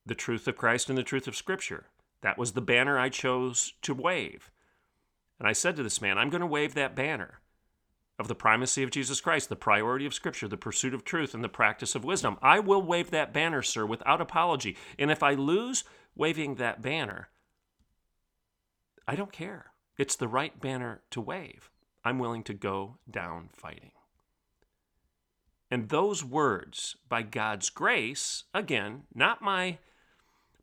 the 0.04 0.14
truth 0.14 0.48
of 0.48 0.56
Christ 0.56 0.88
and 0.88 0.98
the 0.98 1.02
truth 1.02 1.26
of 1.28 1.36
Scripture. 1.36 1.86
That 2.22 2.38
was 2.38 2.52
the 2.52 2.60
banner 2.60 2.98
I 2.98 3.08
chose 3.08 3.74
to 3.82 3.94
wave. 3.94 4.50
And 5.38 5.48
I 5.48 5.52
said 5.52 5.76
to 5.76 5.82
this 5.82 6.00
man, 6.00 6.18
I'm 6.18 6.30
going 6.30 6.40
to 6.40 6.46
wave 6.46 6.74
that 6.74 6.96
banner 6.96 7.40
of 8.18 8.28
the 8.28 8.34
primacy 8.34 8.82
of 8.82 8.90
Jesus 8.90 9.20
Christ, 9.20 9.48
the 9.48 9.56
priority 9.56 10.06
of 10.06 10.14
Scripture, 10.14 10.48
the 10.48 10.56
pursuit 10.56 10.94
of 10.94 11.04
truth, 11.04 11.34
and 11.34 11.44
the 11.44 11.48
practice 11.48 11.94
of 11.94 12.04
wisdom. 12.04 12.38
I 12.40 12.58
will 12.60 12.82
wave 12.82 13.10
that 13.10 13.32
banner, 13.32 13.62
sir, 13.62 13.84
without 13.84 14.20
apology. 14.20 14.76
And 14.98 15.10
if 15.10 15.22
I 15.22 15.34
lose 15.34 15.84
waving 16.14 16.54
that 16.54 16.80
banner, 16.80 17.28
I 19.06 19.14
don't 19.14 19.32
care. 19.32 19.72
It's 19.98 20.16
the 20.16 20.28
right 20.28 20.58
banner 20.60 21.02
to 21.10 21.20
wave. 21.20 21.70
I'm 22.04 22.18
willing 22.18 22.44
to 22.44 22.54
go 22.54 22.98
down 23.10 23.48
fighting. 23.52 23.92
And 25.70 25.88
those 25.88 26.24
words, 26.24 26.96
by 27.08 27.22
God's 27.22 27.70
grace, 27.70 28.44
again, 28.54 29.02
not 29.14 29.42
my 29.42 29.78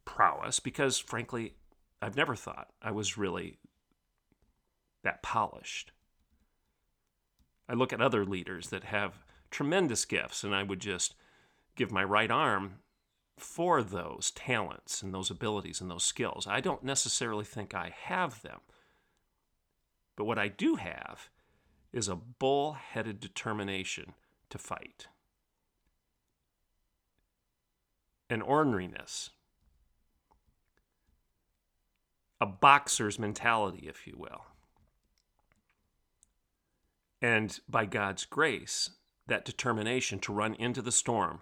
prowess, 0.06 0.60
because 0.60 0.98
frankly, 0.98 1.56
I've 2.02 2.16
never 2.16 2.36
thought 2.36 2.70
I 2.82 2.92
was 2.92 3.18
really 3.18 3.60
that 5.04 5.22
polished. 5.22 5.92
I 7.68 7.74
look 7.74 7.92
at 7.92 8.02
other 8.02 8.26
leaders 8.26 8.70
that 8.70 8.86
have 8.86 9.24
tremendous 9.52 10.06
gifts, 10.06 10.44
and 10.44 10.56
I 10.56 10.64
would 10.64 10.80
just 10.80 11.16
give 11.76 11.92
my 11.92 12.04
right 12.04 12.32
arm 12.32 12.80
for 13.38 13.84
those 13.84 14.32
talents 14.32 15.02
and 15.02 15.14
those 15.14 15.30
abilities 15.30 15.82
and 15.82 15.90
those 15.90 16.04
skills. 16.04 16.48
I 16.48 16.62
don't 16.62 16.84
necessarily 16.84 17.46
think 17.46 17.74
I 17.74 17.94
have 18.04 18.42
them. 18.42 18.60
But 20.16 20.26
what 20.26 20.40
I 20.40 20.48
do 20.48 20.76
have 20.76 21.30
is 21.92 22.08
a 22.08 22.16
bull 22.16 22.74
headed 22.74 23.20
determination 23.20 24.14
to 24.50 24.58
fight, 24.58 25.08
an 28.30 28.42
orneriness, 28.42 29.30
a 32.40 32.46
boxer's 32.46 33.18
mentality, 33.18 33.88
if 33.88 34.06
you 34.06 34.16
will. 34.18 34.46
And 37.22 37.58
by 37.70 37.86
God's 37.86 38.26
grace, 38.26 38.90
that 39.28 39.46
determination 39.46 40.20
to 40.20 40.34
run 40.34 40.56
into 40.56 40.82
the 40.82 40.92
storm, 40.92 41.42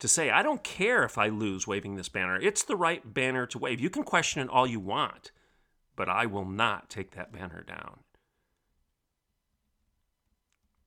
to 0.00 0.08
say, 0.08 0.30
I 0.30 0.42
don't 0.42 0.64
care 0.64 1.04
if 1.04 1.18
I 1.18 1.28
lose 1.28 1.66
waving 1.66 1.94
this 1.94 2.08
banner. 2.08 2.36
It's 2.36 2.64
the 2.64 2.74
right 2.74 3.14
banner 3.14 3.46
to 3.46 3.58
wave. 3.58 3.80
You 3.80 3.90
can 3.90 4.02
question 4.02 4.42
it 4.42 4.48
all 4.48 4.66
you 4.66 4.80
want, 4.80 5.30
but 5.94 6.08
I 6.08 6.26
will 6.26 6.46
not 6.46 6.90
take 6.90 7.12
that 7.12 7.32
banner 7.32 7.62
down. 7.62 8.00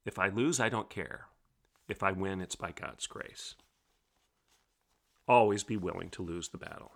If 0.06 0.20
I 0.20 0.30
lose, 0.30 0.60
I 0.60 0.70
don't 0.70 0.90
care. 0.90 1.28
If 1.88 2.04
I 2.04 2.12
win, 2.12 2.42
it's 2.42 2.56
by 2.56 2.72
God's 2.72 3.08
grace. 3.08 3.56
Always 5.28 5.64
be 5.64 5.78
willing 5.78 6.10
to 6.12 6.22
lose 6.22 6.50
the 6.50 6.58
battle. 6.58 6.92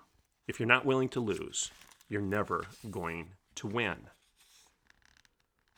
If 0.47 0.59
you're 0.59 0.67
not 0.67 0.85
willing 0.85 1.09
to 1.09 1.19
lose, 1.19 1.71
you're 2.09 2.21
never 2.21 2.65
going 2.89 3.33
to 3.55 3.67
win. 3.67 4.09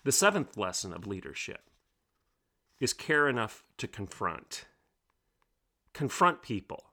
The 0.04 0.12
seventh 0.12 0.58
lesson 0.58 0.94
of 0.94 1.08
leadership 1.08 1.70
is 2.80 2.94
care 2.94 3.28
enough 3.28 3.64
to 3.78 3.88
confront. 3.88 4.66
Confront 5.94 6.42
people. 6.42 6.86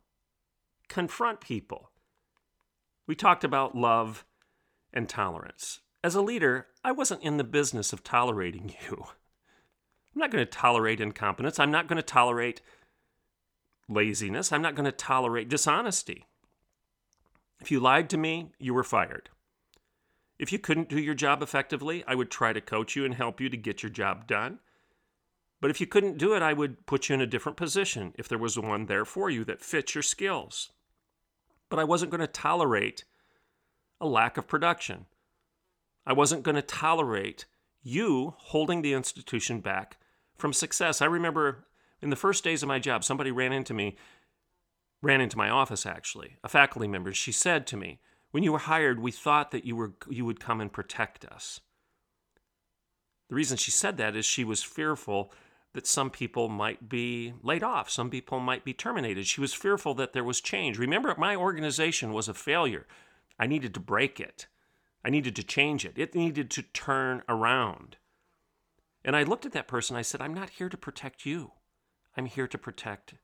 Confront 0.89 1.41
people. 1.41 1.91
We 3.07 3.15
talked 3.15 3.45
about 3.45 3.77
love 3.77 4.25
and 4.93 5.09
tolerance. 5.09 5.81
As 6.03 6.15
a 6.15 6.23
leader, 6.23 6.67
I 6.85 6.93
wasn't 6.93 7.23
in 7.23 7.37
the 7.37 7.45
business 7.45 7.93
of 7.93 8.03
tolerating 8.03 8.75
you. 8.91 9.07
I'm 10.17 10.21
not 10.21 10.31
going 10.31 10.47
to 10.47 10.51
tolerate 10.51 10.99
incompetence. 10.99 11.59
I'm 11.59 11.71
not 11.71 11.89
going 11.89 11.99
to 11.99 12.03
tolerate 12.03 12.63
laziness. 13.87 14.51
I'm 14.51 14.63
not 14.63 14.75
going 14.75 14.87
to 14.87 14.93
tolerate 14.93 15.51
dishonesty. 15.51 16.25
If 17.61 17.71
you 17.71 17.81
lied 17.81 18.09
to 18.11 18.17
me, 18.17 18.53
you 18.59 18.73
were 18.73 18.83
fired. 18.83 19.29
If 20.39 20.53
you 20.53 20.59
couldn't 20.59 20.89
do 20.89 20.99
your 20.99 21.13
job 21.13 21.43
effectively, 21.43 22.03
I 22.07 22.15
would 22.15 22.31
try 22.31 22.55
to 22.55 22.63
coach 22.63 22.97
you 22.97 23.05
and 23.05 23.15
help 23.15 23.43
you 23.43 23.51
to 23.51 23.59
get 23.59 23.83
your 23.83 23.91
job 23.91 24.27
done. 24.27 24.61
But 25.61 25.71
if 25.71 25.83
you 25.83 25.87
couldn't 25.87 26.17
do 26.17 26.35
it, 26.35 26.41
I 26.41 26.55
would 26.55 26.87
put 26.87 27.11
you 27.11 27.15
in 27.15 27.21
a 27.21 27.27
different 27.27 27.59
position 27.59 28.15
if 28.17 28.27
there 28.27 28.39
was 28.39 28.59
one 28.59 28.87
there 28.87 29.05
for 29.05 29.29
you 29.29 29.45
that 29.45 29.61
fits 29.61 29.95
your 29.95 30.03
skills. 30.03 30.73
But 31.69 31.79
I 31.79 31.85
wasn't 31.85 32.11
going 32.11 32.23
to 32.23 32.27
tolerate 32.27 33.05
a 34.01 34.07
lack 34.07 34.39
of 34.39 34.49
production. 34.49 35.05
I 36.07 36.15
wasn't 36.15 36.43
going 36.43 36.55
to 36.55 36.63
tolerate 36.63 37.45
you 37.83 38.33
holding 38.39 38.81
the 38.81 38.95
institution 38.95 39.61
back 39.61 39.99
from 40.37 40.53
success. 40.53 41.03
I 41.03 41.07
remember 41.07 41.67
in 42.01 42.11
the 42.11 42.17
first 42.17 42.45
days 42.45 42.63
of 42.63 42.69
my 42.69 42.79
job, 42.79 43.05
somebody 43.05 43.31
ran 43.31 43.53
into 43.53 43.75
me, 43.75 43.97
ran 45.03 45.21
into 45.21 45.39
my 45.39 45.49
office 45.49 45.87
actually, 45.87 46.37
a 46.45 46.49
faculty 46.49 46.89
member. 46.89 47.13
She 47.13 47.33
said 47.33 47.67
to 47.69 47.77
me, 47.77 48.01
when 48.31 48.43
you 48.43 48.53
were 48.53 48.59
hired, 48.59 49.01
we 49.01 49.13
thought 49.13 49.51
that 49.53 49.65
you 49.65 49.77
were 49.77 49.95
you 50.09 50.25
would 50.25 50.41
come 50.41 50.61
and 50.61 50.73
protect 50.73 51.25
us. 51.25 51.61
The 53.29 53.35
reason 53.35 53.57
she 53.57 53.71
said 53.71 53.97
that 53.97 54.15
is 54.15 54.25
she 54.25 54.45
was 54.45 54.63
fearful 54.63 55.33
that 55.73 55.87
some 55.87 56.11
people 56.11 56.49
might 56.49 56.89
be 56.89 57.35
laid 57.43 57.63
off, 57.63 57.91
some 57.91 58.09
people 58.09 58.41
might 58.41 58.65
be 58.65 58.73
terminated. 58.73 59.27
She 59.27 59.41
was 59.41 59.53
fearful 59.53 59.95
that 59.95 60.13
there 60.13 60.25
was 60.25 60.41
change. 60.41 60.79
Remember, 60.79 61.15
my 61.19 61.37
organization 61.37 62.13
was 62.13 62.29
a 62.29 62.35
failure. 62.35 62.87
I 63.39 63.47
needed 63.47 63.75
to 63.75 63.81
break 63.81 64.19
it. 64.19 64.47
I 65.05 65.11
needed 65.11 65.37
to 65.37 65.43
change 65.43 65.85
it. 65.85 65.99
It 65.99 66.15
needed 66.15 66.51
to 66.51 66.63
turn 66.63 67.23
around. 67.29 67.97
And 69.07 69.15
I 69.15 69.23
looked 69.23 69.47
at 69.47 69.53
that 69.53 69.69
person. 69.69 69.97
I 69.97 70.03
said, 70.03 70.21
I'm 70.21 70.35
not 70.35 70.51
here 70.51 70.69
to 70.69 70.77
protect 70.77 71.25
you. 71.25 71.53
I'm 72.17 72.27
here 72.27 72.49
to 72.49 72.59
protect 72.59 73.15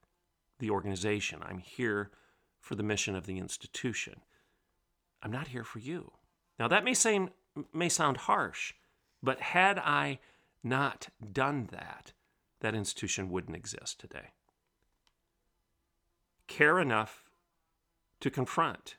the 0.61 0.71
organization. 0.71 1.41
I'm 1.43 1.59
here 1.59 2.13
for 2.61 2.77
the 2.77 2.85
mission 2.85 3.17
of 3.17 3.27
the 3.27 3.39
institution. 3.39 4.21
I'm 5.23 5.33
not 5.33 5.49
here 5.49 5.65
for 5.65 5.81
you. 5.81 6.13
Now 6.59 6.69
that 6.69 6.85
may 6.85 6.95
may 7.73 7.89
sound 7.89 8.17
harsh, 8.19 8.75
but 9.23 9.41
had 9.41 9.79
I 9.79 10.21
not 10.63 11.09
done 11.33 11.69
that, 11.73 12.13
that 12.61 12.77
institution 12.77 13.29
wouldn't 13.29 13.57
exist 13.57 13.99
today. 13.99 14.31
Care 16.47 16.79
enough 16.79 17.25
to 18.21 18.31
confront. 18.31 18.97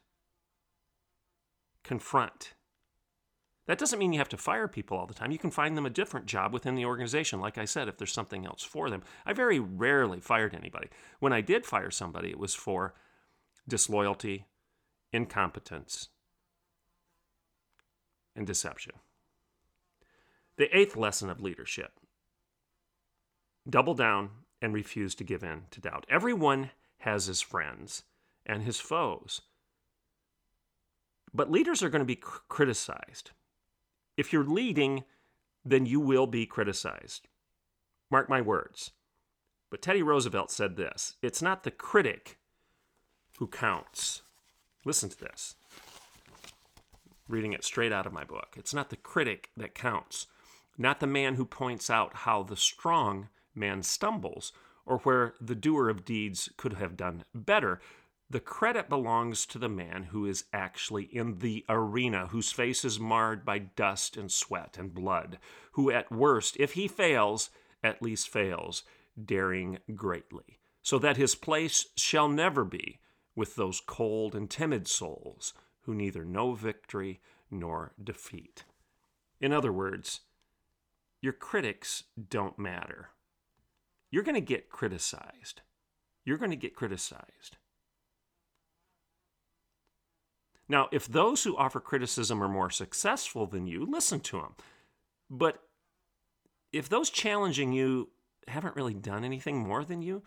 Confront. 1.83 2.53
That 3.65 3.77
doesn't 3.77 3.97
mean 3.97 4.11
you 4.11 4.19
have 4.19 4.29
to 4.29 4.37
fire 4.37 4.67
people 4.67 4.97
all 4.97 5.05
the 5.05 5.13
time. 5.13 5.31
You 5.31 5.37
can 5.37 5.51
find 5.51 5.77
them 5.77 5.85
a 5.85 5.89
different 5.89 6.25
job 6.25 6.51
within 6.53 6.75
the 6.75 6.85
organization, 6.85 7.39
like 7.39 7.57
I 7.57 7.65
said, 7.65 7.87
if 7.87 7.97
there's 7.97 8.11
something 8.11 8.45
else 8.45 8.61
for 8.61 8.89
them. 8.89 9.03
I 9.25 9.31
very 9.31 9.59
rarely 9.59 10.19
fired 10.19 10.53
anybody. 10.53 10.89
When 11.19 11.31
I 11.31 11.39
did 11.41 11.65
fire 11.65 11.91
somebody, 11.91 12.29
it 12.29 12.39
was 12.39 12.53
for 12.53 12.93
disloyalty, 13.67 14.45
incompetence, 15.13 16.09
and 18.35 18.45
deception. 18.45 18.93
The 20.57 20.75
eighth 20.77 20.97
lesson 20.97 21.29
of 21.29 21.39
leadership 21.39 21.93
double 23.69 23.93
down 23.93 24.29
and 24.61 24.73
refuse 24.73 25.15
to 25.15 25.23
give 25.23 25.43
in 25.43 25.63
to 25.71 25.79
doubt. 25.79 26.05
Everyone 26.09 26.71
has 26.99 27.27
his 27.27 27.41
friends 27.41 28.03
and 28.45 28.63
his 28.63 28.79
foes. 28.79 29.41
But 31.33 31.49
leaders 31.49 31.81
are 31.81 31.89
going 31.89 32.01
to 32.01 32.05
be 32.05 32.19
criticized. 32.21 33.31
If 34.17 34.31
you're 34.31 34.43
leading, 34.43 35.03
then 35.65 35.85
you 35.85 35.99
will 35.99 36.27
be 36.27 36.45
criticized. 36.45 37.27
Mark 38.11 38.29
my 38.29 38.41
words. 38.41 38.91
But 39.69 39.81
Teddy 39.81 40.03
Roosevelt 40.03 40.51
said 40.51 40.75
this 40.75 41.15
it's 41.21 41.41
not 41.41 41.63
the 41.63 41.71
critic 41.71 42.37
who 43.39 43.47
counts. 43.47 44.21
Listen 44.85 45.09
to 45.09 45.19
this 45.19 45.55
reading 47.27 47.53
it 47.53 47.63
straight 47.63 47.91
out 47.91 48.05
of 48.05 48.13
my 48.13 48.23
book. 48.23 48.55
It's 48.57 48.73
not 48.73 48.89
the 48.89 48.95
critic 48.95 49.49
that 49.57 49.73
counts, 49.73 50.27
not 50.77 50.99
the 50.99 51.07
man 51.07 51.35
who 51.35 51.45
points 51.45 51.89
out 51.89 52.17
how 52.17 52.43
the 52.43 52.55
strong 52.55 53.29
man 53.55 53.81
stumbles 53.83 54.51
or 54.85 54.99
where 54.99 55.33
the 55.39 55.55
doer 55.55 55.89
of 55.89 56.05
deeds 56.05 56.49
could 56.57 56.73
have 56.73 56.97
done 56.97 57.23
better. 57.33 57.79
The 58.29 58.39
credit 58.39 58.89
belongs 58.89 59.45
to 59.47 59.59
the 59.59 59.69
man 59.69 60.03
who 60.03 60.25
is 60.25 60.45
actually 60.51 61.03
in 61.03 61.39
the 61.39 61.65
arena, 61.69 62.27
whose 62.27 62.51
face 62.51 62.83
is 62.83 62.99
marred 62.99 63.45
by 63.45 63.59
dust 63.59 64.17
and 64.17 64.31
sweat 64.31 64.77
and 64.77 64.93
blood, 64.93 65.37
who 65.73 65.91
at 65.91 66.11
worst, 66.11 66.57
if 66.59 66.73
he 66.73 66.87
fails, 66.87 67.49
at 67.83 68.01
least 68.01 68.29
fails, 68.29 68.83
daring 69.23 69.79
greatly, 69.93 70.59
so 70.81 70.97
that 70.97 71.17
his 71.17 71.35
place 71.35 71.87
shall 71.95 72.27
never 72.27 72.65
be 72.65 72.99
with 73.35 73.55
those 73.55 73.81
cold 73.81 74.35
and 74.35 74.49
timid 74.49 74.87
souls 74.87 75.53
who 75.81 75.93
neither 75.93 76.25
know 76.25 76.53
victory 76.53 77.19
nor 77.51 77.93
defeat. 78.01 78.63
In 79.39 79.51
other 79.51 79.71
words, 79.71 80.21
your 81.21 81.33
critics 81.33 82.03
don't 82.29 82.57
matter. 82.57 83.09
You're 84.09 84.23
going 84.23 84.35
to 84.35 84.41
get 84.41 84.69
criticized. 84.69 85.61
You're 86.25 86.37
going 86.37 86.51
to 86.51 86.57
get 86.57 86.75
criticized. 86.75 87.57
Now, 90.73 90.89
if 90.91 91.05
those 91.05 91.43
who 91.43 91.55
offer 91.55 91.79
criticism 91.79 92.41
are 92.41 92.49
more 92.49 92.71
successful 92.71 93.45
than 93.45 93.67
you, 93.67 93.85
listen 93.85 94.19
to 94.21 94.37
them. 94.37 94.55
But 95.29 95.61
if 96.71 96.89
those 96.89 97.11
challenging 97.11 97.73
you 97.73 98.09
haven't 98.47 98.75
really 98.75 98.95
done 98.95 99.23
anything 99.23 99.59
more 99.59 99.85
than 99.85 100.01
you, 100.01 100.23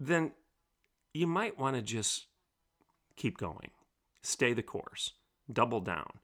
then 0.00 0.32
you 1.12 1.26
might 1.26 1.58
want 1.58 1.76
to 1.76 1.82
just 1.82 2.28
keep 3.14 3.36
going, 3.36 3.72
stay 4.22 4.54
the 4.54 4.62
course, 4.62 5.12
double 5.52 5.80
down, 5.80 6.20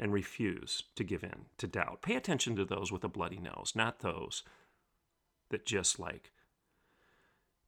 and 0.00 0.12
refuse 0.12 0.82
to 0.96 1.04
give 1.04 1.22
in 1.22 1.44
to 1.58 1.68
doubt. 1.68 2.02
Pay 2.02 2.16
attention 2.16 2.56
to 2.56 2.64
those 2.64 2.90
with 2.90 3.04
a 3.04 3.08
bloody 3.08 3.38
nose, 3.38 3.74
not 3.76 4.00
those 4.00 4.42
that 5.50 5.64
just 5.64 6.00
like 6.00 6.32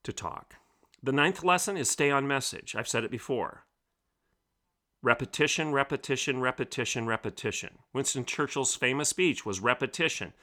to 0.03 0.11
talk. 0.11 0.55
The 1.03 1.11
ninth 1.11 1.43
lesson 1.43 1.77
is 1.77 1.89
stay 1.89 2.11
on 2.11 2.27
message. 2.27 2.75
I've 2.75 2.87
said 2.87 3.03
it 3.03 3.11
before. 3.11 3.65
Repetition, 5.01 5.71
repetition, 5.73 6.41
repetition, 6.41 7.07
repetition. 7.07 7.79
Winston 7.91 8.23
Churchill's 8.23 8.75
famous 8.75 9.09
speech 9.09 9.43
was 9.43 9.59
repetition. 9.59 10.33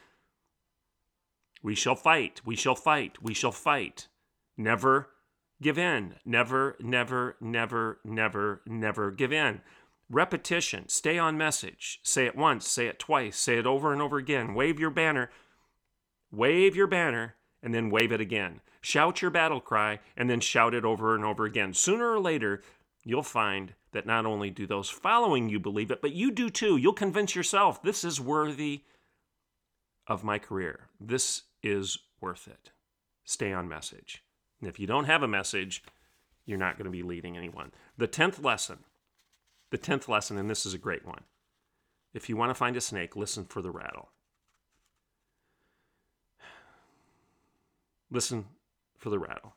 We 1.62 1.77
shall 1.77 1.94
fight, 1.94 2.40
we 2.44 2.57
shall 2.57 2.75
fight, 2.75 3.23
we 3.23 3.35
shall 3.35 3.53
fight. 3.53 4.09
Never 4.57 5.11
give 5.62 5.79
in. 5.79 6.16
Never, 6.25 6.77
never, 6.81 7.37
never, 7.40 8.01
never, 8.05 8.62
never 8.66 9.11
give 9.12 9.33
in. 9.33 9.61
Repetition. 10.11 10.88
Stay 10.88 11.18
on 11.18 11.38
message. 11.38 12.01
Say 12.03 12.27
it 12.27 12.37
once, 12.37 12.66
say 12.68 12.88
it 12.88 12.99
twice, 12.99 13.37
say 13.37 13.59
it 13.59 13.66
over 13.66 13.92
and 13.92 14.03
over 14.03 14.16
again. 14.16 14.55
Wave 14.55 14.81
your 14.81 14.90
banner. 14.90 15.31
Wave 16.33 16.75
your 16.75 16.88
banner 16.88 17.37
and 17.62 17.75
then 17.75 17.90
wave 17.90 18.12
it 18.12 18.21
again. 18.21 18.61
Shout 18.81 19.23
your 19.23 19.31
battle 19.31 19.61
cry 19.61 20.01
and 20.16 20.31
then 20.31 20.40
shout 20.40 20.75
it 20.75 20.85
over 20.85 21.14
and 21.14 21.25
over 21.25 21.44
again. 21.44 21.75
Sooner 21.75 22.12
or 22.12 22.21
later, 22.21 22.62
you'll 23.05 23.23
find 23.23 23.75
that 23.92 24.07
not 24.07 24.27
only 24.27 24.51
do 24.51 24.66
those 24.66 24.90
following 24.90 25.49
you 25.49 25.59
believe 25.59 25.90
it, 25.90 26.03
but 26.03 26.12
you 26.12 26.31
do 26.31 26.51
too. 26.51 26.77
You'll 26.77 26.92
convince 26.92 27.35
yourself 27.35 27.83
this 27.83 28.05
is 28.05 28.21
worthy 28.21 28.83
of 30.07 30.25
my 30.25 30.38
career. 30.38 30.88
This 31.01 31.42
is 31.62 31.99
worth 32.21 32.47
it. 32.49 32.71
Stay 33.25 33.53
on 33.53 33.68
message. 33.68 34.25
And 34.61 34.68
if 34.68 34.79
you 34.79 34.87
don't 34.87 35.05
have 35.05 35.23
a 35.23 35.29
message, 35.29 35.83
you're 36.47 36.59
not 36.59 36.77
going 36.77 36.87
to 36.87 36.90
be 36.90 37.03
leading 37.03 37.37
anyone. 37.37 37.73
The 37.97 38.09
10th 38.09 38.42
lesson, 38.42 38.79
the 39.71 39.79
10th 39.79 40.09
lesson, 40.09 40.38
and 40.38 40.49
this 40.49 40.64
is 40.64 40.75
a 40.75 40.79
great 40.79 41.07
one. 41.07 41.25
If 42.14 42.29
you 42.29 42.37
want 42.37 42.51
to 42.51 42.55
find 42.55 42.77
a 42.77 42.81
snake, 42.81 43.16
listen 43.16 43.44
for 43.44 43.61
the 43.61 43.71
rattle. 43.71 44.11
Listen 48.11 48.47
for 48.97 49.11
the 49.11 49.18
rattle. 49.18 49.55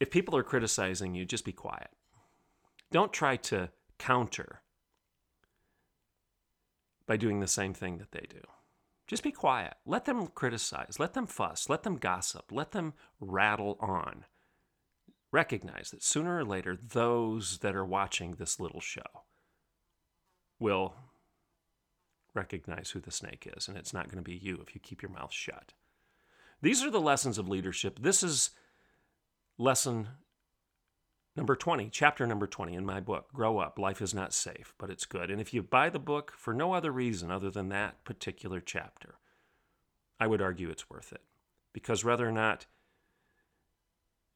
If 0.00 0.10
people 0.10 0.36
are 0.36 0.42
criticizing 0.42 1.14
you, 1.14 1.24
just 1.24 1.44
be 1.44 1.52
quiet. 1.52 1.90
Don't 2.90 3.12
try 3.12 3.36
to 3.36 3.70
counter 3.98 4.62
by 7.06 7.16
doing 7.16 7.40
the 7.40 7.46
same 7.46 7.72
thing 7.72 7.98
that 7.98 8.10
they 8.12 8.26
do. 8.28 8.40
Just 9.06 9.22
be 9.22 9.32
quiet. 9.32 9.74
Let 9.86 10.04
them 10.04 10.26
criticize. 10.28 10.96
Let 10.98 11.12
them 11.12 11.26
fuss. 11.26 11.68
Let 11.68 11.82
them 11.82 11.96
gossip. 11.96 12.50
Let 12.50 12.72
them 12.72 12.94
rattle 13.20 13.76
on. 13.80 14.24
Recognize 15.30 15.90
that 15.90 16.02
sooner 16.02 16.38
or 16.38 16.44
later, 16.44 16.76
those 16.76 17.58
that 17.58 17.74
are 17.76 17.84
watching 17.84 18.32
this 18.32 18.58
little 18.58 18.80
show 18.80 19.24
will 20.58 20.94
recognize 22.34 22.90
who 22.90 23.00
the 23.00 23.10
snake 23.10 23.50
is, 23.56 23.68
and 23.68 23.76
it's 23.76 23.92
not 23.92 24.06
going 24.06 24.16
to 24.16 24.22
be 24.22 24.36
you 24.36 24.58
if 24.66 24.74
you 24.74 24.80
keep 24.80 25.02
your 25.02 25.10
mouth 25.10 25.32
shut. 25.32 25.72
These 26.60 26.82
are 26.82 26.90
the 26.90 27.00
lessons 27.00 27.38
of 27.38 27.48
leadership. 27.48 27.98
This 28.00 28.22
is 28.22 28.50
lesson 29.58 30.08
number 31.36 31.56
20, 31.56 31.88
chapter 31.90 32.26
number 32.26 32.46
20 32.46 32.74
in 32.74 32.86
my 32.86 33.00
book, 33.00 33.32
Grow 33.32 33.58
Up. 33.58 33.78
Life 33.78 34.00
is 34.00 34.14
not 34.14 34.32
safe, 34.32 34.74
but 34.78 34.90
it's 34.90 35.06
good. 35.06 35.30
And 35.30 35.40
if 35.40 35.52
you 35.52 35.62
buy 35.62 35.90
the 35.90 35.98
book 35.98 36.32
for 36.36 36.54
no 36.54 36.72
other 36.72 36.92
reason 36.92 37.30
other 37.30 37.50
than 37.50 37.68
that 37.70 38.04
particular 38.04 38.60
chapter, 38.60 39.16
I 40.20 40.26
would 40.26 40.42
argue 40.42 40.70
it's 40.70 40.90
worth 40.90 41.12
it. 41.12 41.22
Because 41.72 42.04
whether 42.04 42.28
or 42.28 42.32
not 42.32 42.66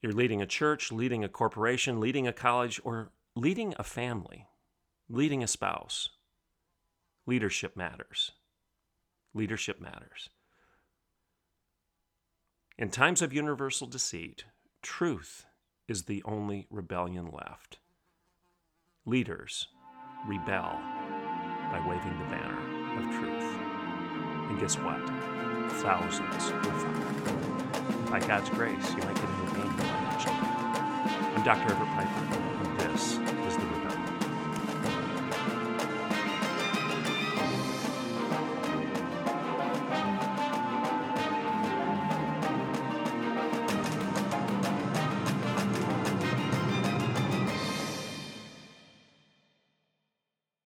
you're 0.02 0.12
leading 0.12 0.42
a 0.42 0.46
church, 0.46 0.90
leading 0.90 1.22
a 1.22 1.28
corporation, 1.28 2.00
leading 2.00 2.26
a 2.26 2.32
college, 2.32 2.80
or 2.82 3.10
leading 3.34 3.74
a 3.78 3.84
family, 3.84 4.46
leading 5.08 5.42
a 5.42 5.46
spouse, 5.46 6.10
leadership 7.26 7.76
matters. 7.76 8.32
Leadership 9.34 9.80
matters. 9.80 10.30
In 12.78 12.90
times 12.90 13.22
of 13.22 13.32
universal 13.32 13.86
deceit, 13.86 14.44
Truth 14.86 15.46
is 15.88 16.04
the 16.04 16.22
only 16.24 16.68
rebellion 16.70 17.28
left. 17.32 17.78
Leaders 19.04 19.66
rebel 20.28 20.78
by 21.72 21.84
waving 21.88 22.16
the 22.20 22.24
banner 22.26 22.56
of 22.96 23.04
truth. 23.18 23.58
And 24.48 24.60
guess 24.60 24.76
what? 24.76 25.00
Thousands 25.82 26.52
will 26.52 26.72
follow. 26.78 28.10
By 28.10 28.20
God's 28.20 28.48
grace, 28.50 28.90
you 28.90 28.98
might 28.98 29.16
get 29.16 29.24
a 29.24 29.28
new. 29.28 29.56
I'm 31.34 31.42
Dr. 31.42 31.72
Everett 31.72 31.88
Piper, 31.88 32.38
and 32.62 32.80
this 32.80 33.02
is 33.02 33.56
The 33.56 33.66
Rebellion. 33.66 34.05